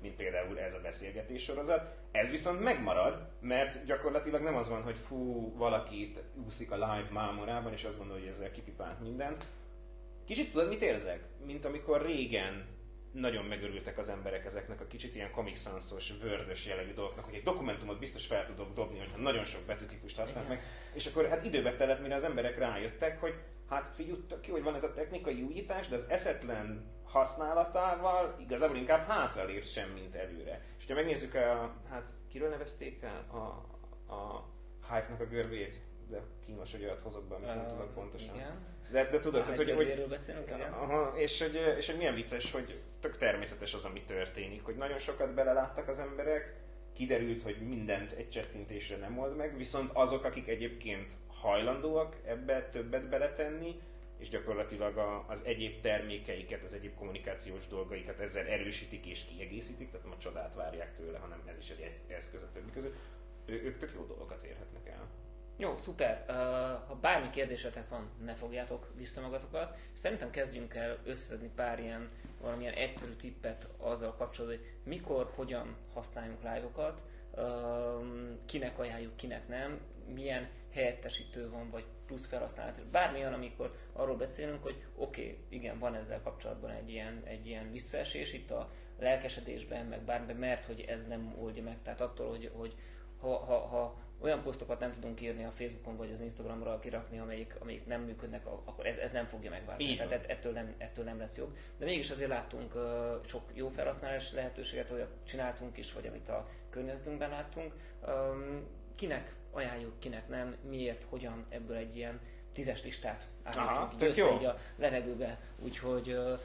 [0.00, 4.98] mint például ez a beszélgetés sorozat, ez viszont megmarad, mert gyakorlatilag nem az van, hogy
[4.98, 9.44] fú, valaki itt úszik a live mámorában, és azt gondolja, hogy ezzel kipipált mindent.
[10.26, 11.24] Kicsit tudod, mit érzek?
[11.46, 12.66] Mint amikor régen
[13.14, 17.42] nagyon megörültek az emberek ezeknek a kicsit ilyen Comic Sans-os, vördös jellegű dolgoknak, hogy egy
[17.42, 20.62] dokumentumot biztos fel tudok dobni, hogyha nagyon sok betűtípust használnak meg.
[20.92, 23.34] És akkor hát időbe telett, mire az emberek rájöttek, hogy
[23.68, 29.06] hát figyelj ki, hogy van ez a technikai újítás, de az eszetlen használatával igazából inkább
[29.06, 30.62] hátra lépsz sem, mint előre.
[30.78, 33.66] És ha megnézzük, a, hát kiről nevezték el a,
[34.14, 34.48] a
[34.90, 38.34] hype-nak a görbét, de kínos, hogy olyat hozok be, amit nem tudok pontosan.
[38.34, 38.73] Igen.
[38.90, 40.50] De, de tudod, hát, hogy, hogy, beszélünk.
[40.70, 44.98] Aha, és, hogy, és hogy milyen vicces, hogy tök természetes az, ami történik, hogy nagyon
[44.98, 46.54] sokat beleláttak az emberek,
[46.92, 53.08] kiderült, hogy mindent egy csettintésre nem old meg, viszont azok, akik egyébként hajlandóak ebbe többet
[53.08, 53.80] beletenni,
[54.18, 60.06] és gyakorlatilag a, az egyéb termékeiket, az egyéb kommunikációs dolgaikat ezzel erősítik és kiegészítik, tehát
[60.06, 62.94] nem a csodát várják tőle, hanem ez is egy eszköz a többi között,
[63.46, 65.08] ő, ők tök jó dolgokat érhetnek el.
[65.56, 66.24] Jó, szuper.
[66.28, 66.34] Uh,
[66.88, 69.76] ha bármi kérdésetek van, ne fogjátok vissza magatokat.
[69.92, 76.42] Szerintem kezdjünk el összedni pár ilyen valamilyen egyszerű tippet azzal kapcsolatban, hogy mikor, hogyan használjunk
[76.42, 77.42] live-okat, uh,
[78.46, 79.80] kinek ajánljuk, kinek nem,
[80.14, 82.86] milyen helyettesítő van, vagy plusz felhasználat.
[82.86, 87.70] Bármilyen, amikor arról beszélünk, hogy oké, okay, igen, van ezzel kapcsolatban egy ilyen, egy ilyen
[87.72, 91.76] visszaesés itt a lelkesedésben, meg bármiben, mert hogy ez nem oldja meg.
[91.82, 92.74] Tehát attól, hogy, hogy
[93.20, 97.56] ha, ha, ha olyan posztokat nem tudunk írni a Facebookon vagy az Instagramra kirakni, amelyik,
[97.60, 99.96] amelyik nem működnek, akkor ez, ez nem fogja megváltozni.
[99.96, 101.56] Tehát ettől nem, ettől nem lesz jobb.
[101.78, 102.82] De mégis azért láttunk uh,
[103.26, 107.74] sok jó felhasználási lehetőséget, hogy csináltunk is, vagy amit a környezetünkben láttunk.
[108.06, 112.20] Um, kinek ajánljuk, kinek nem, miért, hogyan ebből egy ilyen
[112.54, 113.26] tízes listát
[113.94, 114.34] így össze jó.
[114.34, 116.38] így a levegőbe, úgyhogy uh.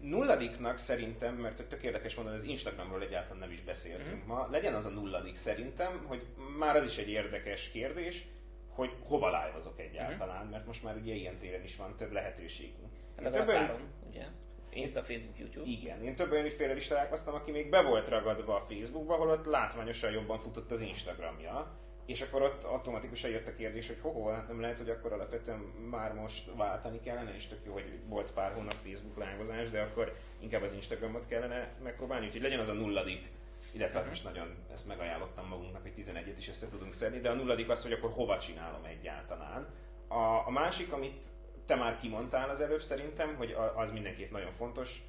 [0.00, 4.26] Nulladiknak szerintem, mert tök érdekes mondani, az Instagramról egyáltalán nem is beszéltünk mm-hmm.
[4.26, 6.26] ma, legyen az a nulladik szerintem, hogy
[6.58, 8.24] már az is egy érdekes kérdés,
[8.68, 10.50] hogy hova live egyáltalán, mm-hmm.
[10.50, 12.92] mert most már ugye ilyen téren is van több lehetőségünk.
[13.22, 14.26] Hát több három, ugye?
[14.70, 15.66] Insta, Facebook, YouTube.
[15.70, 19.44] Igen, én több olyan ügyfélel is találkoztam, aki még be volt ragadva a Facebookba, holott
[19.44, 24.48] látványosan jobban futott az Instagramja és akkor ott automatikusan jött a kérdés, hogy hoho, hát
[24.48, 25.58] nem lehet, hogy akkor alapvetően
[25.90, 30.16] már most váltani kellene, és tök jó, hogy volt pár hónap Facebook lángozás, de akkor
[30.38, 33.30] inkább az Instagramot kellene megpróbálni, úgyhogy legyen az a nulladik,
[33.72, 34.08] illetve uh-huh.
[34.08, 37.82] most nagyon ezt megajánlottam magunknak, hogy 11-et is össze tudunk szedni, de a nulladik az,
[37.82, 39.66] hogy akkor hova csinálom egyáltalán.
[40.08, 41.24] A, a másik, amit
[41.66, 45.02] te már kimondtál az előbb szerintem, hogy az mindenképp nagyon fontos,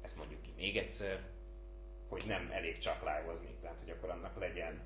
[0.00, 1.20] ezt mondjuk ki még egyszer,
[2.08, 4.80] hogy nem elég csak live tehát hogy akkor annak legyen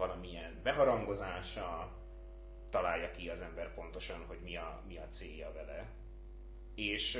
[0.00, 1.92] valamilyen beharangozása,
[2.70, 5.90] találja ki az ember pontosan, hogy mi a, mi a célja vele.
[6.74, 7.18] És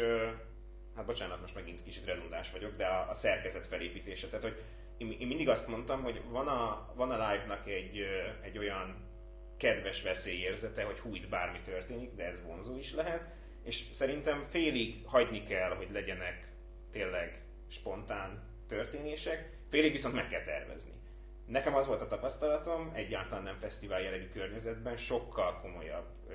[0.97, 4.27] hát bocsánat, most megint kicsit redundás vagyok, de a, a szerkezet felépítése.
[4.27, 4.63] Tehát, hogy
[4.99, 8.07] én, én mindig azt mondtam, hogy van a, van a live-nak egy,
[8.43, 9.09] egy olyan
[9.57, 15.07] kedves veszélyérzete, hogy hú, itt bármi történik, de ez vonzó is lehet, és szerintem félig
[15.07, 16.49] hagyni kell, hogy legyenek
[16.91, 21.00] tényleg spontán történések, félig viszont meg kell tervezni.
[21.51, 26.35] Nekem az volt a tapasztalatom, egyáltalán nem fesztivál jellegű környezetben, sokkal komolyabb, ö,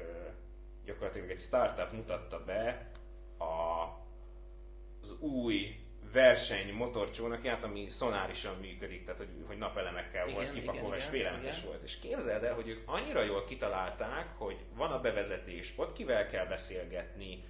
[0.85, 2.91] gyakorlatilag egy startup mutatta be
[3.37, 4.03] a
[5.01, 5.75] az új
[6.13, 11.83] verseny motorcsónakját, ami szonárisan működik, tehát hogy, hogy napelemekkel igen, volt kipakolva, és félelmetes volt.
[11.83, 16.45] És képzeld el, hogy ők annyira jól kitalálták, hogy van a bevezetés, ott kivel kell
[16.45, 17.43] beszélgetni,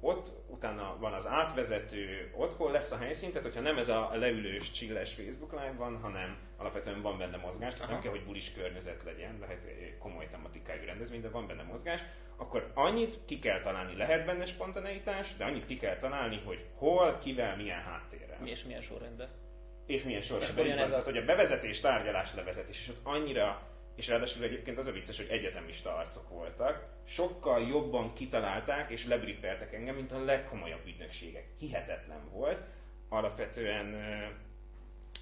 [0.00, 4.10] ott utána van az átvezető, ott hol lesz a helyszín, tehát hogyha nem ez a
[4.14, 8.52] leülős, csilles Facebook live van, hanem alapvetően van benne mozgás, tehát nem kell, hogy bulis
[8.52, 9.66] környezet legyen, de hát
[9.98, 12.02] komoly tematikájú rendezvény, de van benne mozgás,
[12.36, 17.18] akkor annyit ki kell találni, lehet benne spontaneitás, de annyit ki kell találni, hogy hol,
[17.18, 18.38] kivel, milyen háttérrel.
[18.44, 19.28] És milyen sorrendben.
[19.86, 20.66] És milyen sorrendben.
[20.66, 20.90] És ez a...
[20.90, 23.69] Tehát, hogy a bevezetés, tárgyalás, levezetés, és ott annyira
[24.00, 29.72] és ráadásul egyébként az a vicces, hogy egyetemista arcok voltak, sokkal jobban kitalálták és lebriefeltek
[29.72, 31.46] engem, mint a legkomolyabb ügynökségek.
[31.58, 32.62] Hihetetlen volt.
[33.08, 33.94] Alapvetően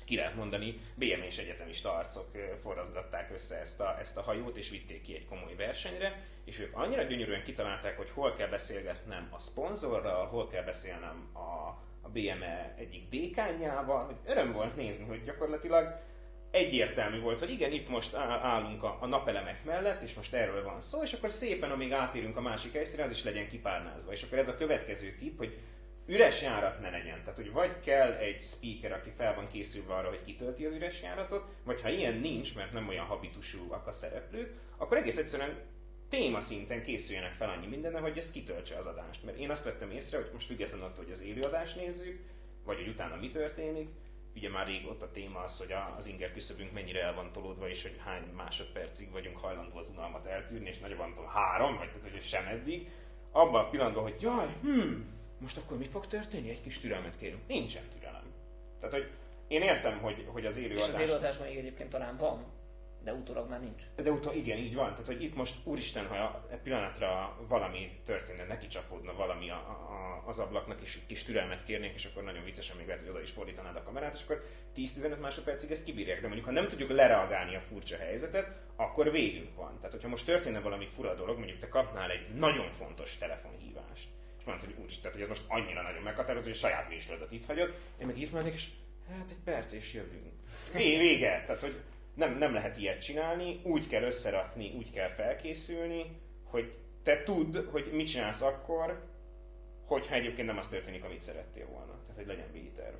[0.04, 2.26] ki lehet mondani, BM és egyetemista arcok
[2.62, 6.76] forrazgatták össze ezt a, ezt a hajót, és vitték ki egy komoly versenyre, és ők
[6.76, 11.68] annyira gyönyörűen kitalálták, hogy hol kell beszélgetnem a szponzorral, hol kell beszélnem a,
[12.00, 16.06] a BME egyik dékányjával, hogy öröm volt nézni, hogy gyakorlatilag
[16.50, 21.02] egyértelmű volt, hogy igen, itt most állunk a, napelemek mellett, és most erről van szó,
[21.02, 24.12] és akkor szépen, amíg átérünk a másik helyszínre, az is legyen kipárnázva.
[24.12, 25.58] És akkor ez a következő tip, hogy
[26.06, 27.20] üres járat ne legyen.
[27.20, 31.02] Tehát, hogy vagy kell egy speaker, aki fel van készülve arra, hogy kitölti az üres
[31.02, 35.58] járatot, vagy ha ilyen nincs, mert nem olyan habitusúak a szereplők, akkor egész egyszerűen
[36.08, 39.24] téma szinten készüljenek fel annyi minden, hogy ez kitöltse az adást.
[39.24, 42.20] Mert én azt vettem észre, hogy most függetlenül attól, hogy az élőadást nézzük,
[42.64, 43.88] vagy hogy utána mi történik,
[44.38, 47.68] ugye már rég ott a téma az, hogy az inger küszöbünk mennyire el van tolódva,
[47.68, 52.10] és hogy hány másodpercig vagyunk hajlandó az unalmat eltűrni, és nagyobb van három, vagy tehát,
[52.10, 52.90] hogy sem eddig.
[53.32, 54.92] Abban a pillanatban, hogy jaj, hm,
[55.38, 56.50] most akkor mi fog történni?
[56.50, 57.46] Egy kis türelmet kérünk.
[57.46, 58.32] Nincsen türelem.
[58.80, 59.10] Tehát, hogy
[59.48, 62.44] én értem, hogy, hogy az élő És az élőadás még egyébként talán van,
[63.04, 63.82] de utólag már nincs.
[63.96, 64.90] De utólag igen, így van.
[64.90, 70.22] Tehát, hogy itt most, úristen, ha a pillanatra valami történne, neki csapódna valami a, a,
[70.26, 73.20] az ablaknak, és egy kis türelmet kérnénk, és akkor nagyon viccesen még lehet, hogy oda
[73.20, 74.44] is fordítanád a kamerát, és akkor
[74.76, 76.20] 10-15 másodpercig ezt kibírják.
[76.20, 79.76] De mondjuk, ha nem tudjuk lereagálni a furcsa helyzetet, akkor végünk van.
[79.76, 84.08] Tehát, hogyha most történne valami fura dolog, mondjuk te kapnál egy nagyon fontos telefonhívást,
[84.38, 87.32] és mondod, hogy úristen, tehát, hogy ez most annyira nagyon meghatározó, hogy a saját műsorodat
[87.32, 88.66] itt hagyod, én meg itt maradnék, és
[89.10, 90.32] hát egy perc és jövünk.
[90.72, 91.42] Vége.
[91.46, 91.80] Tehát, hogy
[92.18, 97.90] nem, nem lehet ilyet csinálni, úgy kell összerakni, úgy kell felkészülni, hogy te tudd, hogy
[97.92, 99.08] mit csinálsz akkor,
[99.86, 102.00] hogyha egyébként nem az történik, amit szerettél volna.
[102.00, 102.94] Tehát, hogy legyen B-terv.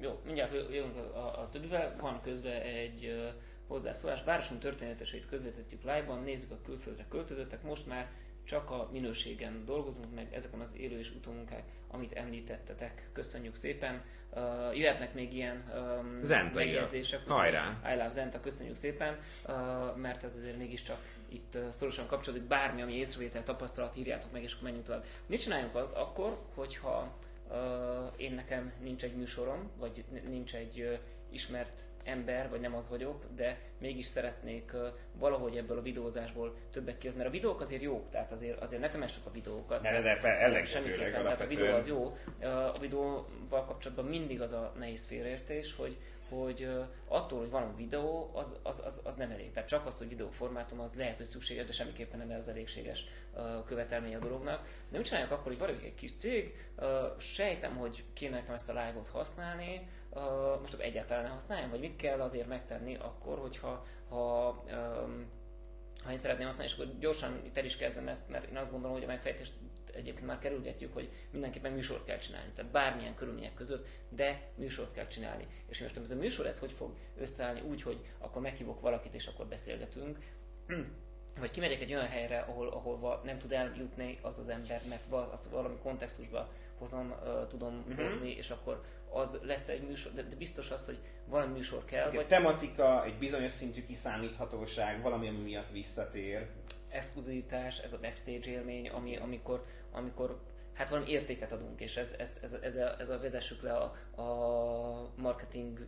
[0.00, 1.96] Jó, mindjárt jövünk a, a, többivel.
[2.00, 3.28] Van közben egy uh,
[3.66, 4.24] hozzászólás.
[4.24, 7.62] Városunk történeteseit közvetítjük live-ban, nézzük a külföldre költözöttek.
[7.62, 8.10] Most már
[8.44, 13.08] csak a minőségen dolgozunk meg, ezeken az élő és utómunkák, amit említettetek.
[13.12, 14.02] Köszönjük szépen.
[14.30, 17.26] Uh, jöhetnek még ilyen um, Zenta, megjegyzések.
[17.26, 17.80] Hajrá!
[17.84, 22.46] I love Zenta, köszönjük szépen, uh, mert ez azért mégiscsak itt uh, szorosan kapcsolódik.
[22.46, 25.04] Bármi, ami észrevétel, tapasztalat, írjátok meg, és akkor menjünk tovább.
[25.26, 27.16] Mit csináljunk akkor, hogyha
[27.48, 27.56] uh,
[28.16, 30.98] én nekem nincs egy műsorom, vagy nincs egy uh,
[31.30, 34.72] ismert ember, vagy nem az vagyok, de mégis szeretnék
[35.12, 37.20] valahogy ebből a videózásból többet kihozni.
[37.20, 39.82] Mert a videók azért jók, tehát azért, azért ne temessük a videókat.
[39.82, 42.16] Ne, de ellenkezőleg Tehát a videó az jó.
[42.74, 45.96] A videóval kapcsolatban mindig az a nehéz félreértés, hogy
[46.28, 46.68] hogy
[47.08, 49.52] attól, hogy van videó, az, az, az, az nem elég.
[49.52, 53.06] Tehát csak az, hogy videóformátum, az lehet, hogy szükséges, de semmiképpen nem az elégséges
[53.66, 54.66] követelmény a dolognak.
[54.88, 56.54] De mit csináljak akkor, hogy vagyok egy kis cég,
[57.18, 59.88] sejtem, hogy kéne nekem ezt a live-ot használni,
[60.60, 64.48] most akkor egyáltalán ne használjam, vagy mit kell azért megtenni akkor, hogyha ha,
[65.04, 65.30] um,
[66.04, 68.70] ha én szeretném használni, és akkor gyorsan itt el is kezdem ezt, mert én azt
[68.70, 69.52] gondolom, hogy a megfejtést
[69.94, 72.52] egyébként már kerülgetjük, hogy mindenképpen műsort kell csinálni.
[72.54, 75.46] Tehát bármilyen körülmények között, de műsort kell csinálni.
[75.66, 79.26] És most ez a műsor, ez hogy fog összeállni úgy, hogy akkor meghívok valakit, és
[79.26, 80.18] akkor beszélgetünk.
[81.38, 85.44] Vagy kimegyek egy olyan helyre, ahol, ahol nem tud eljutni az az ember, mert azt
[85.44, 88.04] valami kontextusba hozom, uh, tudom uh-huh.
[88.04, 92.08] hozni, és akkor az lesz egy műsor, de, de biztos az, hogy valami műsor kell.
[92.08, 92.26] Egy vagy...
[92.26, 96.46] tematika, egy bizonyos szintű kiszámíthatóság, valami, ami miatt visszatér.
[96.88, 100.40] Exkluzivitás, ez a backstage élmény, ami, amikor, amikor
[100.72, 104.22] hát valami értéket adunk, és ez, ez, ez, ez, a, ez a vezessük le a,
[104.22, 105.86] a marketing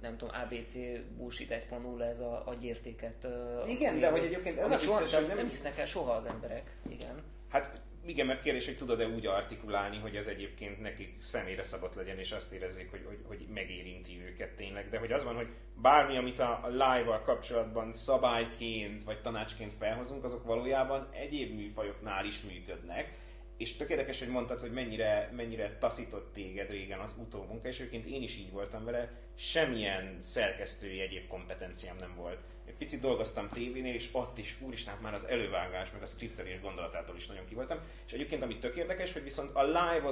[0.00, 0.74] nem tudom, ABC
[1.16, 3.26] bullshit 1.0 ez a agyértéket.
[3.66, 6.76] Igen, de hogy egyébként ez a vicces, hogy nem, nem hisznek el soha az emberek.
[6.88, 7.22] Igen.
[7.48, 12.18] Hát igen, mert kérdés, hogy tudod-e úgy artikulálni, hogy ez egyébként nekik személyre szabott legyen,
[12.18, 14.88] és azt érezzék, hogy, hogy, hogy megérinti őket tényleg.
[14.90, 20.24] De hogy az van, hogy bármi, amit a, a live-val kapcsolatban szabályként vagy tanácsként felhozunk,
[20.24, 23.12] azok valójában egyéb műfajoknál is működnek.
[23.58, 28.06] És tök érdekes, hogy mondtad, hogy mennyire, mennyire taszított téged régen az utómunka, és egyébként
[28.06, 32.38] én is így voltam vele, semmilyen szerkesztői egyéb kompetenciám nem volt
[32.78, 37.16] picit dolgoztam tévénél, és ott is, úristen, hát már az elővágás, meg a skriptelés gondolatától
[37.16, 37.78] is nagyon kivoltam.
[38.06, 40.06] És egyébként, ami tök érdekes, hogy viszont a live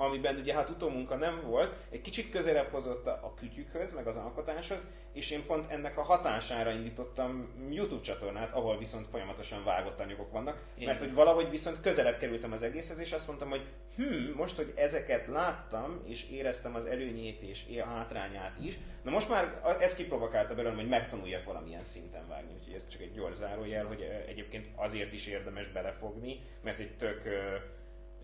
[0.00, 4.86] amiben ugye hát utómunka nem volt, egy kicsit közelebb hozott a kütyükhöz, meg az alkotáshoz,
[5.12, 10.62] és én pont ennek a hatására indítottam YouTube csatornát, ahol viszont folyamatosan vágott anyagok vannak,
[10.78, 10.86] én.
[10.86, 14.72] mert hogy valahogy viszont közelebb kerültem az egészhez, és azt mondtam, hogy hm, most, hogy
[14.76, 20.76] ezeket láttam, és éreztem az előnyét és hátrányát is, na most már ez kiprovokálta belőlem,
[20.76, 25.26] hogy megtanuljak valamilyen szinten vágni, úgyhogy ez csak egy gyors zárójel, hogy egyébként azért is
[25.26, 27.22] érdemes belefogni, mert egy tök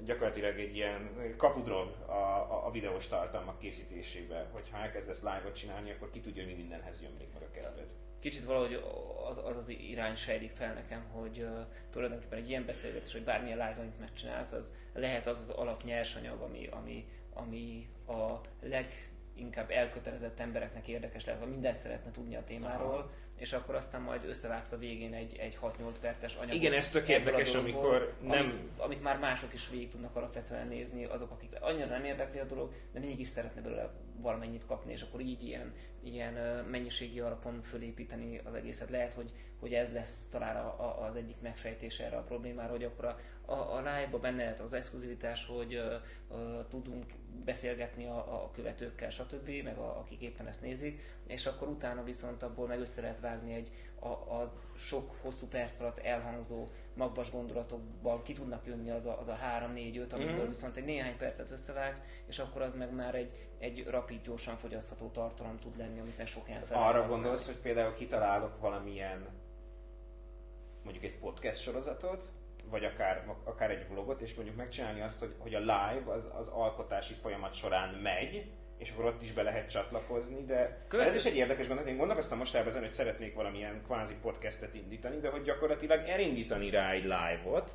[0.05, 6.11] gyakorlatilag egy ilyen kapudrog a, a, a videós tartalmak készítésébe, hogyha elkezdesz live-ot csinálni, akkor
[6.11, 7.89] ki tudja, hogy mi mindenhez jön még meg a kedved.
[8.21, 8.83] Kicsit valahogy
[9.29, 13.59] az az, az irány sejlik fel nekem, hogy uh, tulajdonképpen egy ilyen beszélgetés, hogy bármilyen
[13.59, 20.41] live amit megcsinálsz, az lehet az az alap nyersanyag, ami, ami, ami a leginkább elkötelezett
[20.41, 24.73] embereknek érdekes lehet, ha mindent szeretne tudni a témáról, Aha és akkor aztán majd összevágsz
[24.73, 26.55] a végén egy, egy 6-8 perces anyagot.
[26.55, 28.41] Igen, ez tök érdekes, amikor nem...
[28.41, 32.45] Amit, amit, már mások is végig tudnak alapvetően nézni, azok, akik annyira nem érdekli a
[32.45, 35.75] dolog, de mégis szeretne belőle valamennyit kapni, és akkor így ilyen,
[36.07, 38.91] ilyen mennyiségi alapon fölépíteni az egészet.
[38.91, 42.85] Lehet, hogy, hogy ez lesz talán a, a, az egyik megfejtés erre a problémára, hogy
[42.85, 43.19] akkor a,
[43.53, 47.05] a, a live-ba benne lehet az exkluzivitás, hogy uh, tudunk
[47.45, 52.43] beszélgetni a, a követőkkel, stb., meg a, akik éppen ezt nézik, és akkor utána viszont
[52.43, 58.23] abból meg össze lehet vágni egy a, az sok hosszú perc alatt elhangzó magvas gondolatokban
[58.23, 59.39] ki tudnak jönni az a, az a
[59.75, 60.49] 3-4-5, amiből mm.
[60.49, 65.09] viszont egy néhány percet összevágsz, és akkor az meg már egy, egy rapid, gyorsan fogyasztható
[65.09, 69.27] tartalom tud lenni, amit meg sok helyen Arra gondolsz, hogy például kitalálok valamilyen
[70.83, 72.25] mondjuk egy podcast sorozatot,
[72.71, 76.49] vagy akár, akár egy vlogot, és mondjuk megcsinálni azt, hogy, hogy a live az, az
[76.49, 81.09] alkotási folyamat során megy, és akkor ott is be lehet csatlakozni, de Követő...
[81.09, 81.91] ez is egy érdekes gondolat.
[81.91, 86.91] Én gondolkoztam most ezen, hogy szeretnék valamilyen kvázi podcastet indítani, de hogy gyakorlatilag elindítani rá
[86.91, 87.71] egy live-ot,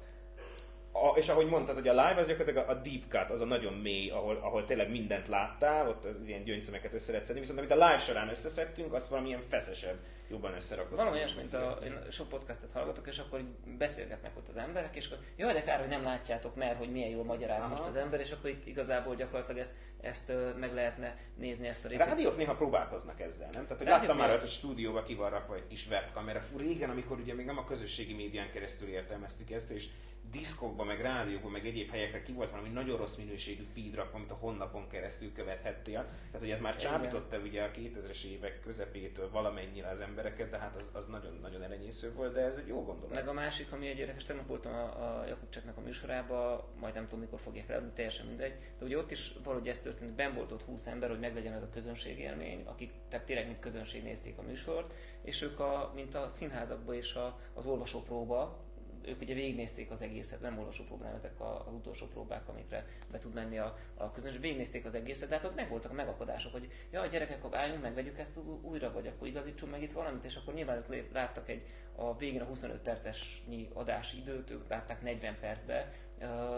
[0.92, 3.74] a, és ahogy mondtad, hogy a live az gyakorlatilag a deep cut, az a nagyon
[3.74, 7.72] mély, ahol, ahol tényleg mindent láttál, ott az ilyen gyöngyszemeket össze lehet szedni, viszont amit
[7.72, 9.98] a live során összeszedtünk, az valamilyen feszesebb,
[10.30, 10.98] jobban összerakott.
[10.98, 14.96] Valami olyas, mint a, én sok podcastet hallgatok, és akkor így beszélgetnek ott az emberek,
[14.96, 17.70] és akkor jaj, de kár, hogy nem látjátok, mert hogy milyen jól magyaráz Aha.
[17.70, 21.88] most az ember, és akkor itt igazából gyakorlatilag ezt, ezt meg lehetne nézni ezt a
[21.88, 22.06] részt.
[22.06, 23.64] Rádiók néha próbálkoznak ezzel, nem?
[23.64, 26.40] Tehát, hogy Rádiók láttam már, hogy a stúdióba ki van rakva egy kis webkamera.
[26.42, 29.88] Fú, régen, amikor ugye még nem a közösségi médián keresztül értelmeztük ezt, és
[30.32, 34.32] diszkokba, meg rádiókban, meg egyéb helyekre ki volt valami nagyon rossz minőségű feed rakva, amit
[34.32, 36.00] a honnapon keresztül követhettél.
[36.02, 40.76] Tehát, hogy ez már csábította ugye a 2000-es évek közepétől valamennyire az embereket, de hát
[40.76, 43.16] az, az nagyon, nagyon elenyésző volt, de ez egy jó gondolat.
[43.16, 47.04] Meg a másik, ami egy érdekes, tegnap voltam a, a Jakubcseknek a műsorában, majd nem
[47.04, 50.52] tudom mikor fogják leadni, teljesen mindegy, de ugye ott is valahogy ez történt, ben volt
[50.52, 54.42] ott 20 ember, hogy meglegyen ez a közönségélmény, akik tehát tényleg mint közönség nézték a
[54.42, 58.70] műsort, és ők a, mint a színházakban és a, az olvasópróba,
[59.06, 63.20] ők ugye végignézték az egészet, nem olvasó próbálom, ezek a, az utolsó próbák, amikre be
[63.20, 66.72] tud menni a, a közönség, végignézték az egészet, de hát ott megvoltak a megakadások, hogy
[66.92, 70.24] ja, a gyerekek, akkor álljunk meg, vegyük ezt újra, vagy akkor igazítsunk meg itt valamit,
[70.24, 71.64] és akkor nyilván ők láttak egy
[71.96, 75.94] a végén a 25 percesnyi adási időt, ők látták 40 percbe,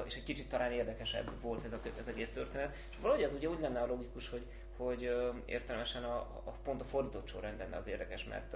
[0.05, 2.75] és egy kicsit talán érdekesebb volt ez, a, ez egész történet.
[2.89, 4.45] És valahogy ez ugye úgy lenne a logikus, hogy,
[4.77, 5.11] hogy
[5.45, 8.55] értelmesen a, a pont a fordított sorrend lenne az érdekes, mert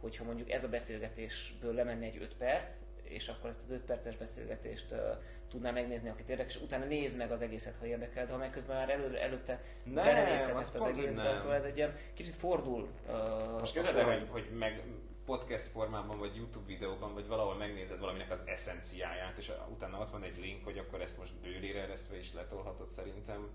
[0.00, 2.74] hogyha mondjuk ez a beszélgetésből lemenne egy 5 perc,
[3.08, 4.98] és akkor ezt az 5 perces beszélgetést uh,
[5.48, 8.50] tudná megnézni, akit érdekes, és utána nézd meg az egészet, ha érdekel, de ha meg
[8.50, 12.88] közben már elő, előtte belenézhet ezt az egészbe, szóval ez egy ilyen kicsit fordul.
[13.08, 14.82] Uh, Most kezdve, hogy, hogy meg
[15.26, 20.22] podcast formában, vagy YouTube videóban, vagy valahol megnézed valaminek az eszenciáját, és utána ott van
[20.22, 23.48] egy link, hogy akkor ezt most bőrére eresztve is letolhatod szerintem.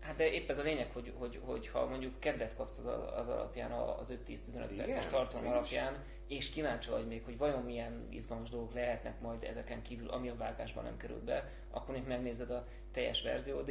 [0.00, 2.86] Hát de épp ez a lényeg, hogy, hogy, hogy ha mondjuk kedvet kapsz az,
[3.16, 8.48] az alapján, az 5-10-15 perces tartalom alapján, és kíváncsi vagy még, hogy vajon milyen izgalmas
[8.48, 12.66] dolgok lehetnek majd ezeken kívül, ami a vágásban nem került be, akkor még megnézed a
[12.92, 13.22] teljes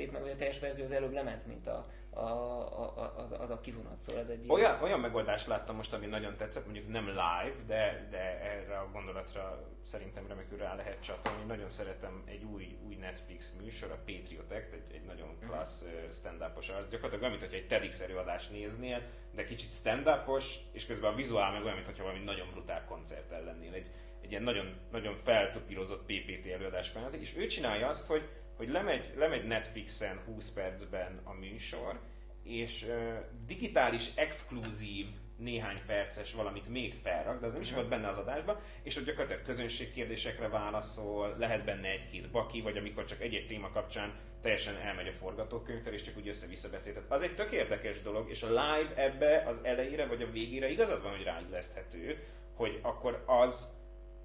[0.01, 3.59] itt meg a teljes verzió az előbb lement, mint a, a, a, az, az a
[3.59, 4.01] kivonat.
[4.01, 8.07] Szóval ez egy olyan, olyan megoldást láttam most, ami nagyon tetszett, mondjuk nem live, de,
[8.09, 11.43] de erre a gondolatra szerintem remekül rá lehet csatolni.
[11.47, 15.49] Nagyon szeretem egy új, új Netflix műsor, a Patriot Act, egy, egy nagyon mhm.
[15.49, 16.11] klassz uh-huh.
[16.11, 16.89] stand-upos arc.
[16.89, 19.01] Gyakorlatilag olyan, mintha egy TEDx előadást néznél,
[19.31, 23.73] de kicsit stand-upos, és közben a vizuál meg olyan, mintha valami nagyon brutál koncert lennél.
[23.73, 23.85] Egy,
[24.21, 29.13] egy ilyen nagyon, nagyon feltopírozott PPT előadás kvázi, és ő csinálja azt, hogy hogy lemegy,
[29.15, 31.99] lemegy Netflixen 20 percben a műsor,
[32.43, 35.05] és uh, digitális exkluzív
[35.37, 37.77] néhány perces valamit még felrak, de az nem is mhm.
[37.77, 43.05] volt benne az adásban, és ott gyakorlatilag közönségkérdésekre válaszol, lehet benne egy-két baki, vagy amikor
[43.05, 46.99] csak egy-egy téma kapcsán teljesen elmegy a forgatókönyvtől, és csak úgy össze-vissza beszélt.
[47.07, 51.01] Az egy tök érdekes dolog, és a live ebbe az elejére vagy a végére igazad
[51.01, 52.23] van, hogy ráilleszthető,
[52.53, 53.81] hogy akkor az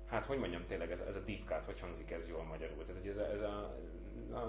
[0.06, 2.84] hát hogy mondjam tényleg, ez, ez a deep cut, hogy hangzik ez jól magyarul?
[2.84, 3.78] Tehát hogy ez a, ez a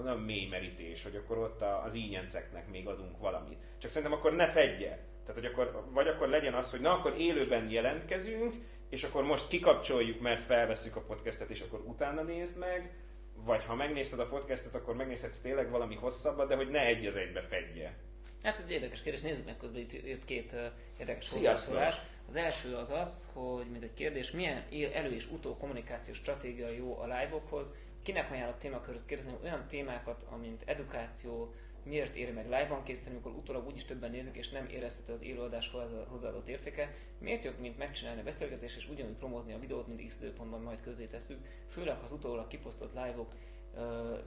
[0.04, 3.58] nem mély merítés, hogy akkor ott az ígyenceknek még adunk valamit.
[3.78, 5.08] Csak szerintem akkor ne fedje.
[5.26, 8.54] Tehát, hogy akkor, vagy akkor legyen az, hogy na, akkor élőben jelentkezünk,
[8.88, 12.92] és akkor most kikapcsoljuk, mert felveszük a podcastet, és akkor utána nézd meg,
[13.34, 17.16] vagy ha megnézted a podcastet, akkor megnézhetsz tényleg valami hosszabbat, de hogy ne egy az
[17.16, 17.96] egybe fedje.
[18.42, 20.54] Hát ez egy érdekes kérdés, nézzük meg közben itt jött két
[20.98, 21.96] érdekes hozzászólás.
[22.28, 26.98] Az első az az, hogy mint egy kérdés, milyen elő- és utó kommunikációs stratégia jó
[26.98, 33.14] a live-okhoz, kinek ajánlott témakörhöz kérdezni olyan témákat, amint edukáció, miért éri meg live-ban készíteni,
[33.14, 35.72] amikor utólag úgyis többen nézik, és nem érezhető az élőadás
[36.08, 36.94] hozzáadott értéke.
[37.18, 40.80] Miért jobb, mint megcsinálni a beszélgetést, és ugyanúgy promózni a videót, mint X időpontban majd
[40.80, 41.38] közé tesszük,
[41.68, 43.32] főleg ha az utólag kiposztott live-ok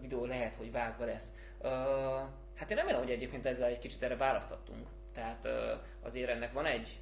[0.02, 1.34] videó lehet, hogy vágva lesz.
[1.60, 1.70] Uh,
[2.56, 4.88] hát én remélem, hogy egyébként ezzel egy kicsit erre választottunk.
[5.14, 5.52] Tehát uh,
[6.02, 7.00] azért ennek van egy,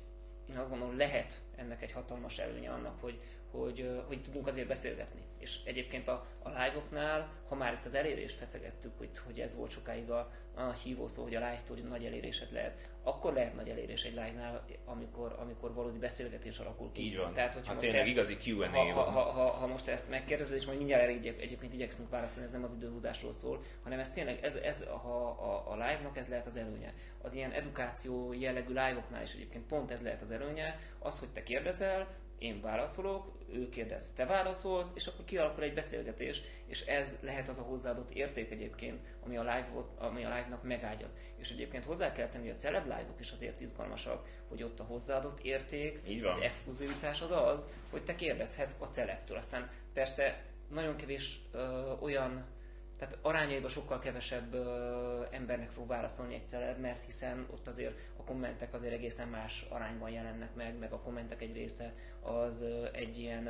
[0.49, 3.19] én azt gondolom, lehet ennek egy hatalmas előnye annak, hogy,
[3.51, 5.21] hogy, hogy tudunk azért beszélgetni.
[5.39, 9.71] És egyébként a, a live-oknál, ha már itt az elérést feszegettük, hogy, hogy ez volt
[9.71, 14.03] sokáig a, a hívó szó, hogy a live-tól nagy elérésed lehet, akkor lehet nagy elérés
[14.03, 17.01] egy live-nál, amikor, amikor valódi beszélgetés alakul ki.
[17.01, 17.33] Így van.
[17.33, 20.55] Tehát, hogyha hát tényleg ezt, igazi Q&A ha, ha, ha, ha, ha, most ezt megkérdezed,
[20.55, 24.43] és majd mindjárt elég, egyébként igyekszünk válaszolni, ez nem az időhúzásról szól, hanem ez tényleg,
[24.43, 26.93] ez, ez ha a, a live-nak ez lehet az előnye.
[27.21, 31.43] Az ilyen edukáció jellegű live-oknál is egyébként pont ez lehet az előnye, az, hogy te
[31.43, 32.07] kérdezel,
[32.41, 37.59] én válaszolok, ő kérdez, te válaszolsz, és akkor kialakul egy beszélgetés, és ez lehet az
[37.59, 41.17] a hozzáadott érték egyébként, ami a, live ami a live-nak megágyaz.
[41.37, 44.83] És egyébként hozzá kell tenni, hogy a celeb live-ok is azért izgalmasak, hogy ott a
[44.83, 49.37] hozzáadott érték, az exkluzivitás az az, hogy te kérdezhetsz a celebtől.
[49.37, 52.45] Aztán persze nagyon kevés ö, olyan
[52.97, 58.23] tehát arányaiban sokkal kevesebb ö, embernek fog válaszolni egy celeb, mert hiszen ott azért a
[58.23, 63.49] kommentek azért egészen más arányban jelennek meg, meg a kommentek egy része az egy ilyen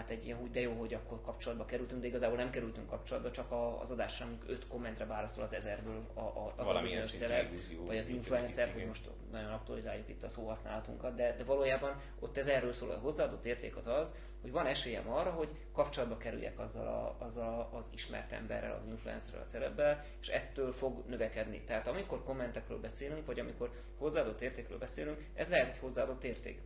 [0.00, 3.30] hát egy ilyen, hogy de jó, hogy akkor kapcsolatba kerültünk, de igazából nem kerültünk kapcsolatba,
[3.30, 7.50] csak az adásra öt kommentre válaszol az ezerből a, a, az a bizonyos szerep,
[7.86, 12.46] vagy az influencer, hogy most nagyon aktualizáljuk itt a szóhasználatunkat, de, de valójában ott ez
[12.46, 16.86] erről szól, a hozzáadott érték az az, hogy van esélyem arra, hogy kapcsolatba kerüljek azzal,
[16.86, 21.62] a, azzal az ismert emberrel, az influencerrel, a szerepben, és ettől fog növekedni.
[21.66, 26.60] Tehát amikor kommentekről beszélünk, vagy amikor hozzáadott értékről beszélünk, ez lehet egy hozzáadott érték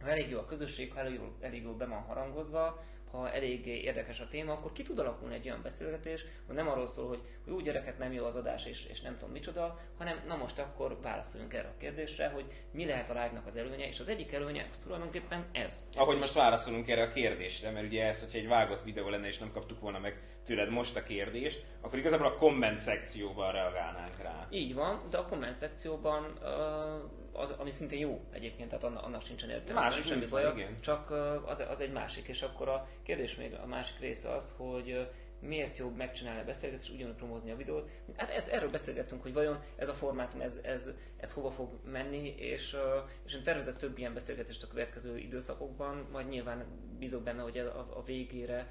[0.00, 3.80] ha elég jó a közösség, ha elég jól, elég jól be van harangozva, ha eléggé
[3.80, 7.20] érdekes a téma, akkor ki tud alakulni egy olyan beszélgetés, hogy nem arról szól, hogy,
[7.44, 10.58] hogy úgy gyereket nem jó az adás, és, és nem tudom micsoda, hanem na most
[10.58, 14.32] akkor válaszoljunk erre a kérdésre, hogy mi lehet a live-nak az előnye, és az egyik
[14.32, 15.64] előnye az tulajdonképpen ez.
[15.64, 19.26] ez Ahogy most válaszolunk erre a kérdésre, mert ugye ez, hogyha egy vágott videó lenne,
[19.26, 24.22] és nem kaptuk volna meg tőled most a kérdést, akkor igazából a komment szekcióban reagálnánk
[24.22, 24.46] rá.
[24.50, 29.22] Így van, de a komment szekcióban uh, az, ami szintén jó egyébként, tehát annak, annak
[29.22, 31.10] sincsen értelme, másik semmi baja, csak
[31.46, 32.28] az, az egy másik.
[32.28, 35.08] És akkor a kérdés még a másik része az, hogy
[35.40, 37.90] miért jobb megcsinálni a beszélgetést, ugyanúgy promózni a videót.
[38.16, 42.34] Hát ezt, erről beszélgettünk, hogy vajon ez a formátum, ez, ez, ez hova fog menni,
[42.38, 42.76] és,
[43.24, 46.64] és én tervezek több ilyen beszélgetést a következő időszakokban, majd nyilván
[46.98, 48.70] bízok benne, hogy a, a végére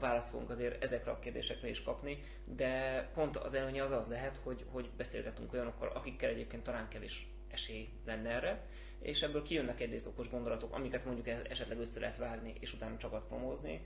[0.00, 4.40] választ fogunk azért ezekre a kérdésekre is kapni, de pont az előnye az az lehet,
[4.42, 8.66] hogy, hogy beszélgetünk olyanokkal, akikkel egyébként talán kevés esély lenne erre,
[9.00, 12.96] és ebből kijönnek egyrészt okos gondolatok, amiket mondjuk e- esetleg össze lehet vágni, és utána
[12.96, 13.82] csak azt promózni,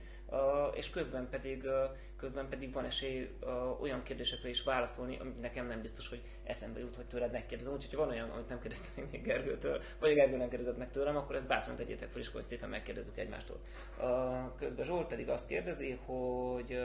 [0.74, 1.66] és közben pedig,
[2.16, 3.30] közben pedig van esély
[3.80, 7.72] olyan kérdésekre is válaszolni, amit nekem nem biztos, hogy eszembe jut, hogy tőled megkérdezem.
[7.72, 11.34] Úgyhogy van olyan, amit nem kérdeztem még Gergőtől, vagy Gergő nem kérdezett meg tőlem, akkor
[11.34, 13.60] ezt bátran tegyétek fel, és akkor szépen megkérdezzük egymástól.
[14.58, 16.78] Közben Zsolt pedig azt kérdezi, hogy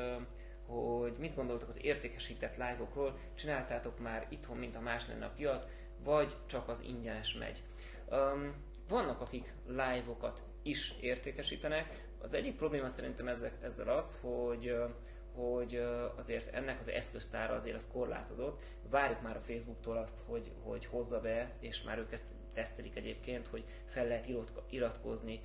[0.69, 5.63] hogy mit gondoltok az értékesített live-okról, csináltátok már itthon, mint a más lenne a piac,
[6.03, 7.63] vagy csak az ingyenes megy.
[8.09, 8.53] Um,
[8.87, 12.07] vannak, akik live-okat is értékesítenek.
[12.21, 14.75] Az egyik probléma szerintem ezzel, ezzel az, hogy
[15.35, 15.83] hogy
[16.15, 18.63] azért ennek az eszköztára azért az korlátozott.
[18.89, 23.47] Várjuk már a Facebooktól azt, hogy, hogy hozza be, és már ők ezt tesztelik egyébként,
[23.47, 24.29] hogy fel lehet
[24.69, 25.41] iratkozni